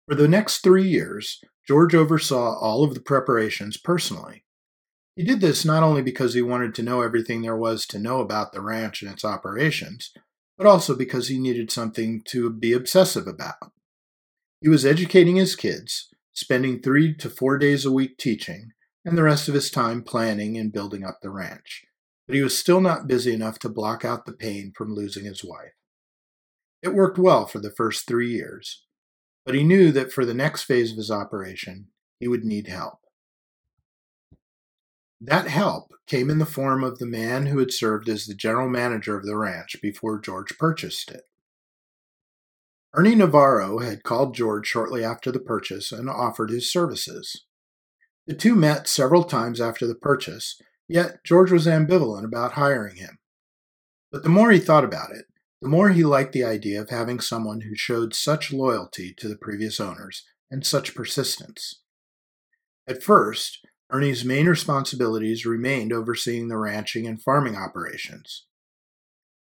For 0.09 0.15
the 0.15 0.27
next 0.27 0.63
three 0.63 0.89
years, 0.89 1.39
George 1.65 1.95
oversaw 1.95 2.59
all 2.59 2.83
of 2.83 2.93
the 2.93 2.99
preparations 2.99 3.77
personally. 3.77 4.43
He 5.15 5.23
did 5.23 5.39
this 5.39 5.63
not 5.63 5.81
only 5.81 6.01
because 6.01 6.33
he 6.33 6.41
wanted 6.41 6.75
to 6.75 6.83
know 6.83 7.01
everything 7.01 7.41
there 7.41 7.55
was 7.55 7.85
to 7.85 7.99
know 7.99 8.19
about 8.19 8.51
the 8.51 8.59
ranch 8.59 9.01
and 9.01 9.09
its 9.09 9.23
operations, 9.23 10.11
but 10.57 10.67
also 10.67 10.95
because 10.95 11.27
he 11.27 11.37
needed 11.39 11.71
something 11.71 12.21
to 12.25 12.49
be 12.49 12.73
obsessive 12.73 13.27
about. 13.27 13.71
He 14.61 14.69
was 14.69 14.85
educating 14.85 15.35
his 15.35 15.55
kids, 15.55 16.09
spending 16.31 16.81
three 16.81 17.15
to 17.15 17.29
four 17.29 17.57
days 17.57 17.85
a 17.85 17.91
week 17.91 18.17
teaching, 18.17 18.71
and 19.03 19.17
the 19.17 19.23
rest 19.23 19.47
of 19.47 19.55
his 19.55 19.69
time 19.69 20.03
planning 20.03 20.57
and 20.57 20.71
building 20.71 21.03
up 21.03 21.19
the 21.21 21.29
ranch 21.29 21.85
but 22.27 22.35
he 22.35 22.41
was 22.41 22.57
still 22.57 22.81
not 22.81 23.07
busy 23.07 23.33
enough 23.33 23.59
to 23.59 23.69
block 23.69 24.05
out 24.05 24.25
the 24.25 24.33
pain 24.33 24.71
from 24.75 24.93
losing 24.93 25.25
his 25.25 25.43
wife. 25.43 25.73
It 26.81 26.93
worked 26.93 27.17
well 27.17 27.45
for 27.45 27.59
the 27.59 27.71
first 27.71 28.07
three 28.07 28.31
years, 28.31 28.83
but 29.45 29.55
he 29.55 29.63
knew 29.63 29.91
that 29.91 30.11
for 30.11 30.25
the 30.25 30.33
next 30.33 30.63
phase 30.63 30.91
of 30.91 30.97
his 30.97 31.11
operation, 31.11 31.87
he 32.19 32.27
would 32.27 32.43
need 32.43 32.67
help. 32.67 32.99
That 35.25 35.47
help 35.47 35.93
came 36.05 36.29
in 36.29 36.39
the 36.39 36.45
form 36.45 36.83
of 36.83 36.99
the 36.99 37.05
man 37.05 37.45
who 37.45 37.59
had 37.59 37.71
served 37.71 38.09
as 38.09 38.25
the 38.25 38.33
general 38.33 38.69
manager 38.69 39.17
of 39.17 39.25
the 39.25 39.37
ranch 39.37 39.77
before 39.81 40.19
George 40.19 40.57
purchased 40.57 41.09
it. 41.09 41.23
Ernie 42.93 43.15
Navarro 43.15 43.79
had 43.79 44.03
called 44.03 44.35
George 44.35 44.67
shortly 44.67 45.03
after 45.03 45.31
the 45.31 45.39
purchase 45.39 45.91
and 45.91 46.09
offered 46.09 46.49
his 46.49 46.71
services. 46.71 47.45
The 48.27 48.35
two 48.35 48.53
met 48.53 48.87
several 48.87 49.23
times 49.23 49.61
after 49.61 49.87
the 49.87 49.95
purchase 49.95 50.61
Yet 50.87 51.23
George 51.23 51.51
was 51.51 51.65
ambivalent 51.65 52.25
about 52.25 52.53
hiring 52.53 52.97
him. 52.97 53.19
But 54.11 54.23
the 54.23 54.29
more 54.29 54.51
he 54.51 54.59
thought 54.59 54.83
about 54.83 55.11
it, 55.11 55.25
the 55.61 55.69
more 55.69 55.89
he 55.89 56.03
liked 56.03 56.33
the 56.33 56.43
idea 56.43 56.81
of 56.81 56.89
having 56.89 57.19
someone 57.19 57.61
who 57.61 57.75
showed 57.75 58.13
such 58.13 58.51
loyalty 58.51 59.13
to 59.17 59.27
the 59.27 59.37
previous 59.37 59.79
owners 59.79 60.23
and 60.51 60.65
such 60.65 60.93
persistence. 60.93 61.81
At 62.87 63.01
first, 63.01 63.65
Ernie's 63.93 64.25
main 64.25 64.47
responsibilities 64.47 65.45
remained 65.45 65.93
overseeing 65.93 66.47
the 66.47 66.57
ranching 66.57 67.05
and 67.05 67.21
farming 67.21 67.55
operations. 67.55 68.45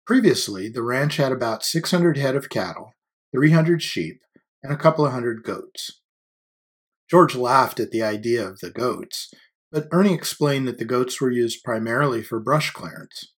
Previously, 0.05 0.67
the 0.67 0.83
ranch 0.83 1.17
had 1.17 1.31
about 1.31 1.63
600 1.63 2.17
head 2.17 2.35
of 2.35 2.49
cattle, 2.49 2.91
300 3.33 3.81
sheep, 3.81 4.19
and 4.61 4.73
a 4.73 4.77
couple 4.77 5.05
of 5.05 5.13
hundred 5.13 5.43
goats. 5.43 6.01
George 7.09 7.35
laughed 7.35 7.79
at 7.79 7.91
the 7.91 8.03
idea 8.03 8.45
of 8.45 8.59
the 8.59 8.69
goats 8.69 9.31
but 9.73 9.87
Ernie 9.91 10.13
explained 10.13 10.67
that 10.67 10.77
the 10.77 10.85
goats 10.85 11.19
were 11.19 11.31
used 11.31 11.63
primarily 11.63 12.21
for 12.21 12.39
brush 12.39 12.69
clearance. 12.69 13.33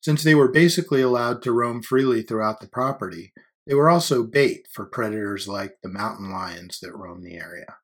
Since 0.00 0.24
they 0.24 0.34
were 0.34 0.50
basically 0.50 1.02
allowed 1.02 1.42
to 1.42 1.52
roam 1.52 1.82
freely 1.82 2.22
throughout 2.22 2.60
the 2.60 2.68
property, 2.68 3.34
they 3.66 3.74
were 3.74 3.90
also 3.90 4.22
bait 4.22 4.66
for 4.72 4.86
predators 4.86 5.46
like 5.46 5.72
the 5.82 5.90
mountain 5.90 6.32
lions 6.32 6.78
that 6.80 6.96
roam 6.96 7.22
the 7.22 7.34
area. 7.34 7.76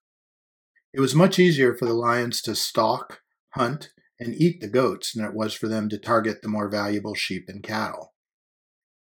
It 0.94 1.00
was 1.00 1.12
much 1.12 1.40
easier 1.40 1.74
for 1.74 1.86
the 1.86 1.92
lions 1.92 2.40
to 2.42 2.54
stalk, 2.54 3.18
hunt, 3.54 3.90
and 4.20 4.32
eat 4.32 4.60
the 4.60 4.68
goats 4.68 5.12
than 5.12 5.24
it 5.24 5.34
was 5.34 5.52
for 5.52 5.66
them 5.66 5.88
to 5.88 5.98
target 5.98 6.40
the 6.40 6.48
more 6.48 6.68
valuable 6.68 7.16
sheep 7.16 7.46
and 7.48 7.64
cattle. 7.64 8.14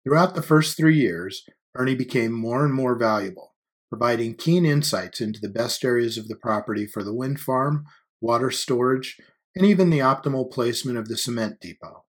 Throughout 0.06 0.34
the 0.34 0.42
first 0.42 0.78
three 0.78 0.96
years, 0.96 1.44
Ernie 1.76 1.96
became 1.96 2.32
more 2.32 2.64
and 2.64 2.74
more 2.74 2.98
valuable, 2.98 3.56
providing 3.90 4.36
keen 4.36 4.66
insights 4.66 5.20
into 5.20 5.42
the 5.42 5.50
best 5.50 5.84
areas 5.84 6.18
of 6.18 6.30
the 6.30 6.38
property 6.38 6.88
for 6.88 7.04
the 7.04 7.14
wind 7.14 7.42
farm, 7.42 7.84
water 8.22 8.52
storage, 8.52 9.18
and 9.54 9.66
even 9.66 9.90
the 9.90 10.00
optimal 10.00 10.50
placement 10.50 10.98
of 10.98 11.10
the 11.10 11.18
cement 11.18 11.60
depot. 11.60 12.06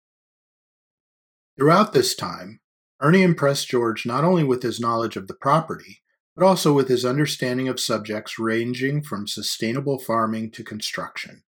Throughout 1.58 1.92
this 1.92 2.14
time, 2.14 2.60
Ernie 3.00 3.22
impressed 3.22 3.68
George 3.68 4.06
not 4.06 4.22
only 4.22 4.44
with 4.44 4.62
his 4.62 4.78
knowledge 4.78 5.16
of 5.16 5.26
the 5.26 5.34
property, 5.34 6.01
but 6.36 6.44
also 6.44 6.72
with 6.72 6.88
his 6.88 7.04
understanding 7.04 7.68
of 7.68 7.80
subjects 7.80 8.38
ranging 8.38 9.02
from 9.02 9.26
sustainable 9.26 9.98
farming 9.98 10.50
to 10.50 10.64
construction. 10.64 11.42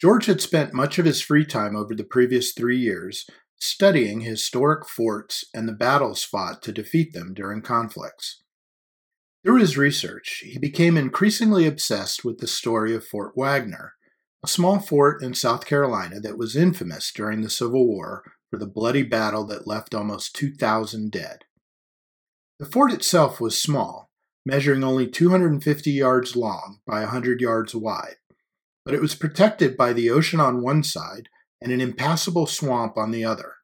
George 0.00 0.26
had 0.26 0.40
spent 0.40 0.72
much 0.72 0.98
of 0.98 1.04
his 1.04 1.20
free 1.20 1.44
time 1.44 1.76
over 1.76 1.94
the 1.94 2.04
previous 2.04 2.52
three 2.52 2.78
years 2.78 3.26
studying 3.58 4.20
historic 4.20 4.88
forts 4.88 5.44
and 5.52 5.68
the 5.68 5.72
battles 5.72 6.24
fought 6.24 6.62
to 6.62 6.72
defeat 6.72 7.12
them 7.12 7.34
during 7.34 7.60
conflicts. 7.60 8.42
Through 9.44 9.60
his 9.60 9.76
research, 9.76 10.42
he 10.46 10.58
became 10.58 10.96
increasingly 10.96 11.66
obsessed 11.66 12.24
with 12.24 12.38
the 12.38 12.46
story 12.46 12.94
of 12.94 13.06
Fort 13.06 13.32
Wagner, 13.36 13.94
a 14.42 14.48
small 14.48 14.78
fort 14.80 15.22
in 15.22 15.34
South 15.34 15.66
Carolina 15.66 16.20
that 16.20 16.38
was 16.38 16.56
infamous 16.56 17.12
during 17.12 17.42
the 17.42 17.50
Civil 17.50 17.86
War 17.86 18.22
for 18.50 18.58
the 18.58 18.66
bloody 18.66 19.02
battle 19.02 19.46
that 19.46 19.66
left 19.66 19.94
almost 19.94 20.34
2,000 20.36 21.10
dead. 21.10 21.44
The 22.60 22.66
fort 22.66 22.92
itself 22.92 23.40
was 23.40 23.58
small, 23.58 24.10
measuring 24.44 24.84
only 24.84 25.08
250 25.08 25.90
yards 25.90 26.36
long 26.36 26.80
by 26.86 27.00
100 27.00 27.40
yards 27.40 27.74
wide, 27.74 28.16
but 28.84 28.92
it 28.92 29.00
was 29.00 29.14
protected 29.14 29.78
by 29.78 29.94
the 29.94 30.10
ocean 30.10 30.40
on 30.40 30.60
one 30.60 30.82
side 30.82 31.30
and 31.62 31.72
an 31.72 31.80
impassable 31.80 32.46
swamp 32.46 32.98
on 32.98 33.12
the 33.12 33.24
other, 33.24 33.54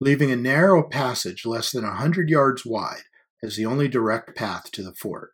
leaving 0.00 0.30
a 0.30 0.36
narrow 0.36 0.88
passage 0.88 1.44
less 1.44 1.72
than 1.72 1.82
a 1.82 1.88
100 1.88 2.30
yards 2.30 2.64
wide 2.64 3.02
as 3.42 3.56
the 3.56 3.66
only 3.66 3.88
direct 3.88 4.36
path 4.36 4.70
to 4.70 4.84
the 4.84 4.94
fort. 4.94 5.32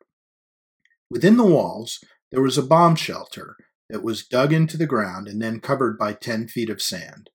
Within 1.10 1.36
the 1.36 1.44
walls, 1.44 2.02
there 2.32 2.40
was 2.40 2.56
a 2.56 2.62
bomb 2.62 2.96
shelter 2.96 3.56
that 3.90 4.02
was 4.02 4.26
dug 4.26 4.54
into 4.54 4.78
the 4.78 4.86
ground 4.86 5.28
and 5.28 5.42
then 5.42 5.60
covered 5.60 5.98
by 5.98 6.14
10 6.14 6.48
feet 6.48 6.70
of 6.70 6.80
sand. 6.80 7.28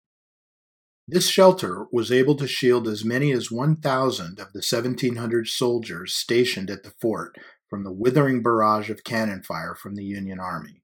This 1.08 1.28
shelter 1.28 1.88
was 1.92 2.12
able 2.12 2.36
to 2.36 2.48
shield 2.48 2.88
as 2.88 3.04
many 3.04 3.32
as 3.32 3.52
1,000 3.52 4.40
of 4.40 4.54
the 4.54 4.64
1,700 4.68 5.48
soldiers 5.48 6.14
stationed 6.14 6.70
at 6.70 6.84
the 6.84 6.94
fort 7.02 7.36
from 7.70 7.84
the 7.84 7.92
withering 7.92 8.44
barrage 8.44 8.90
of 8.90 9.04
cannon 9.04 9.44
fire 9.44 9.76
from 9.76 9.96
the 9.96 10.04
Union 10.04 10.40
Army. 10.40 10.84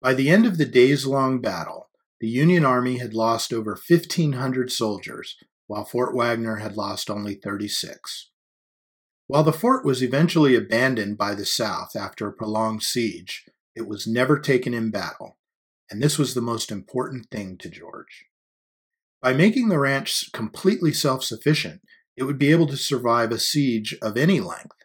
By 0.00 0.14
the 0.14 0.28
end 0.28 0.46
of 0.46 0.58
the 0.58 0.66
days 0.66 1.06
long 1.06 1.40
battle, 1.40 1.88
the 2.20 2.28
Union 2.28 2.64
Army 2.64 2.98
had 2.98 3.14
lost 3.14 3.52
over 3.52 3.78
1,500 3.88 4.70
soldiers, 4.70 5.36
while 5.66 5.84
Fort 5.84 6.14
Wagner 6.14 6.56
had 6.56 6.76
lost 6.76 7.10
only 7.10 7.34
36. 7.34 8.30
While 9.26 9.42
the 9.42 9.52
fort 9.52 9.84
was 9.84 10.02
eventually 10.02 10.54
abandoned 10.54 11.18
by 11.18 11.34
the 11.34 11.44
South 11.44 11.94
after 11.94 12.26
a 12.26 12.32
prolonged 12.32 12.82
siege, 12.82 13.44
it 13.74 13.86
was 13.86 14.06
never 14.06 14.38
taken 14.38 14.74
in 14.74 14.90
battle, 14.90 15.38
and 15.90 16.02
this 16.02 16.18
was 16.18 16.34
the 16.34 16.40
most 16.40 16.72
important 16.72 17.30
thing 17.30 17.58
to 17.58 17.68
George. 17.68 18.27
By 19.20 19.32
making 19.32 19.68
the 19.68 19.78
ranch 19.78 20.30
completely 20.32 20.92
self 20.92 21.24
sufficient, 21.24 21.82
it 22.16 22.24
would 22.24 22.38
be 22.38 22.50
able 22.50 22.66
to 22.68 22.76
survive 22.76 23.32
a 23.32 23.38
siege 23.38 23.96
of 24.00 24.16
any 24.16 24.40
length. 24.40 24.76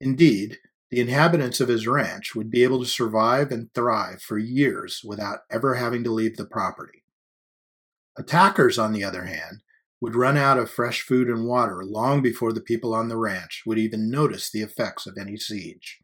Indeed, 0.00 0.58
the 0.90 1.00
inhabitants 1.00 1.60
of 1.60 1.68
his 1.68 1.86
ranch 1.86 2.34
would 2.34 2.50
be 2.50 2.64
able 2.64 2.80
to 2.80 2.86
survive 2.86 3.52
and 3.52 3.72
thrive 3.74 4.22
for 4.22 4.38
years 4.38 5.02
without 5.04 5.40
ever 5.50 5.74
having 5.74 6.02
to 6.04 6.12
leave 6.12 6.36
the 6.36 6.44
property. 6.44 7.04
Attackers, 8.16 8.78
on 8.78 8.92
the 8.92 9.04
other 9.04 9.24
hand, 9.24 9.62
would 10.00 10.16
run 10.16 10.36
out 10.36 10.58
of 10.58 10.70
fresh 10.70 11.02
food 11.02 11.28
and 11.28 11.46
water 11.46 11.84
long 11.84 12.22
before 12.22 12.52
the 12.52 12.60
people 12.60 12.94
on 12.94 13.08
the 13.08 13.16
ranch 13.16 13.62
would 13.66 13.78
even 13.78 14.10
notice 14.10 14.50
the 14.50 14.62
effects 14.62 15.06
of 15.06 15.16
any 15.18 15.36
siege. 15.36 15.98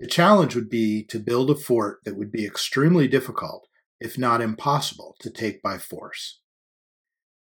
The 0.00 0.06
challenge 0.06 0.54
would 0.54 0.68
be 0.68 1.04
to 1.04 1.18
build 1.18 1.50
a 1.50 1.54
fort 1.54 2.00
that 2.04 2.16
would 2.16 2.30
be 2.30 2.44
extremely 2.44 3.08
difficult, 3.08 3.66
if 4.00 4.18
not 4.18 4.42
impossible, 4.42 5.16
to 5.20 5.30
take 5.30 5.62
by 5.62 5.78
force. 5.78 6.40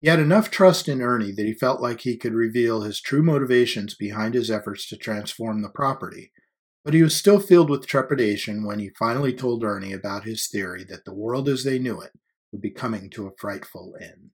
He 0.05 0.11
had 0.11 0.21
enough 0.21 0.51
trust 0.51 0.87
in 0.87 1.01
Ernie 1.01 1.33
that 1.33 1.47
he 1.47 1.55
felt 1.55 1.81
like 1.81 2.03
he 2.03 2.19
could 2.19 2.35
reveal 2.35 2.83
his 2.83 3.01
true 3.01 3.23
motivations 3.23 3.95
behind 3.95 4.35
his 4.35 4.51
efforts 4.51 4.87
to 4.89 4.99
transform 4.99 5.63
the 5.63 5.71
property, 5.71 6.31
but 6.85 6.93
he 6.93 7.03
was 7.03 7.17
still 7.17 7.41
filled 7.41 7.71
with 7.71 7.87
trepidation 7.87 8.65
when 8.65 8.81
he 8.81 8.91
finally 8.99 9.33
told 9.33 9.65
Ernie 9.65 9.95
about 9.95 10.25
his 10.25 10.47
theory 10.47 10.85
that 10.91 11.07
the 11.07 11.15
world 11.15 11.49
as 11.49 11.65
they 11.65 11.79
knew 11.79 12.03
it 12.03 12.13
would 12.53 12.61
be 12.61 12.71
coming 12.71 13.09
to 13.09 13.27
a 13.27 13.33
frightful 13.39 13.97
end. 13.99 14.33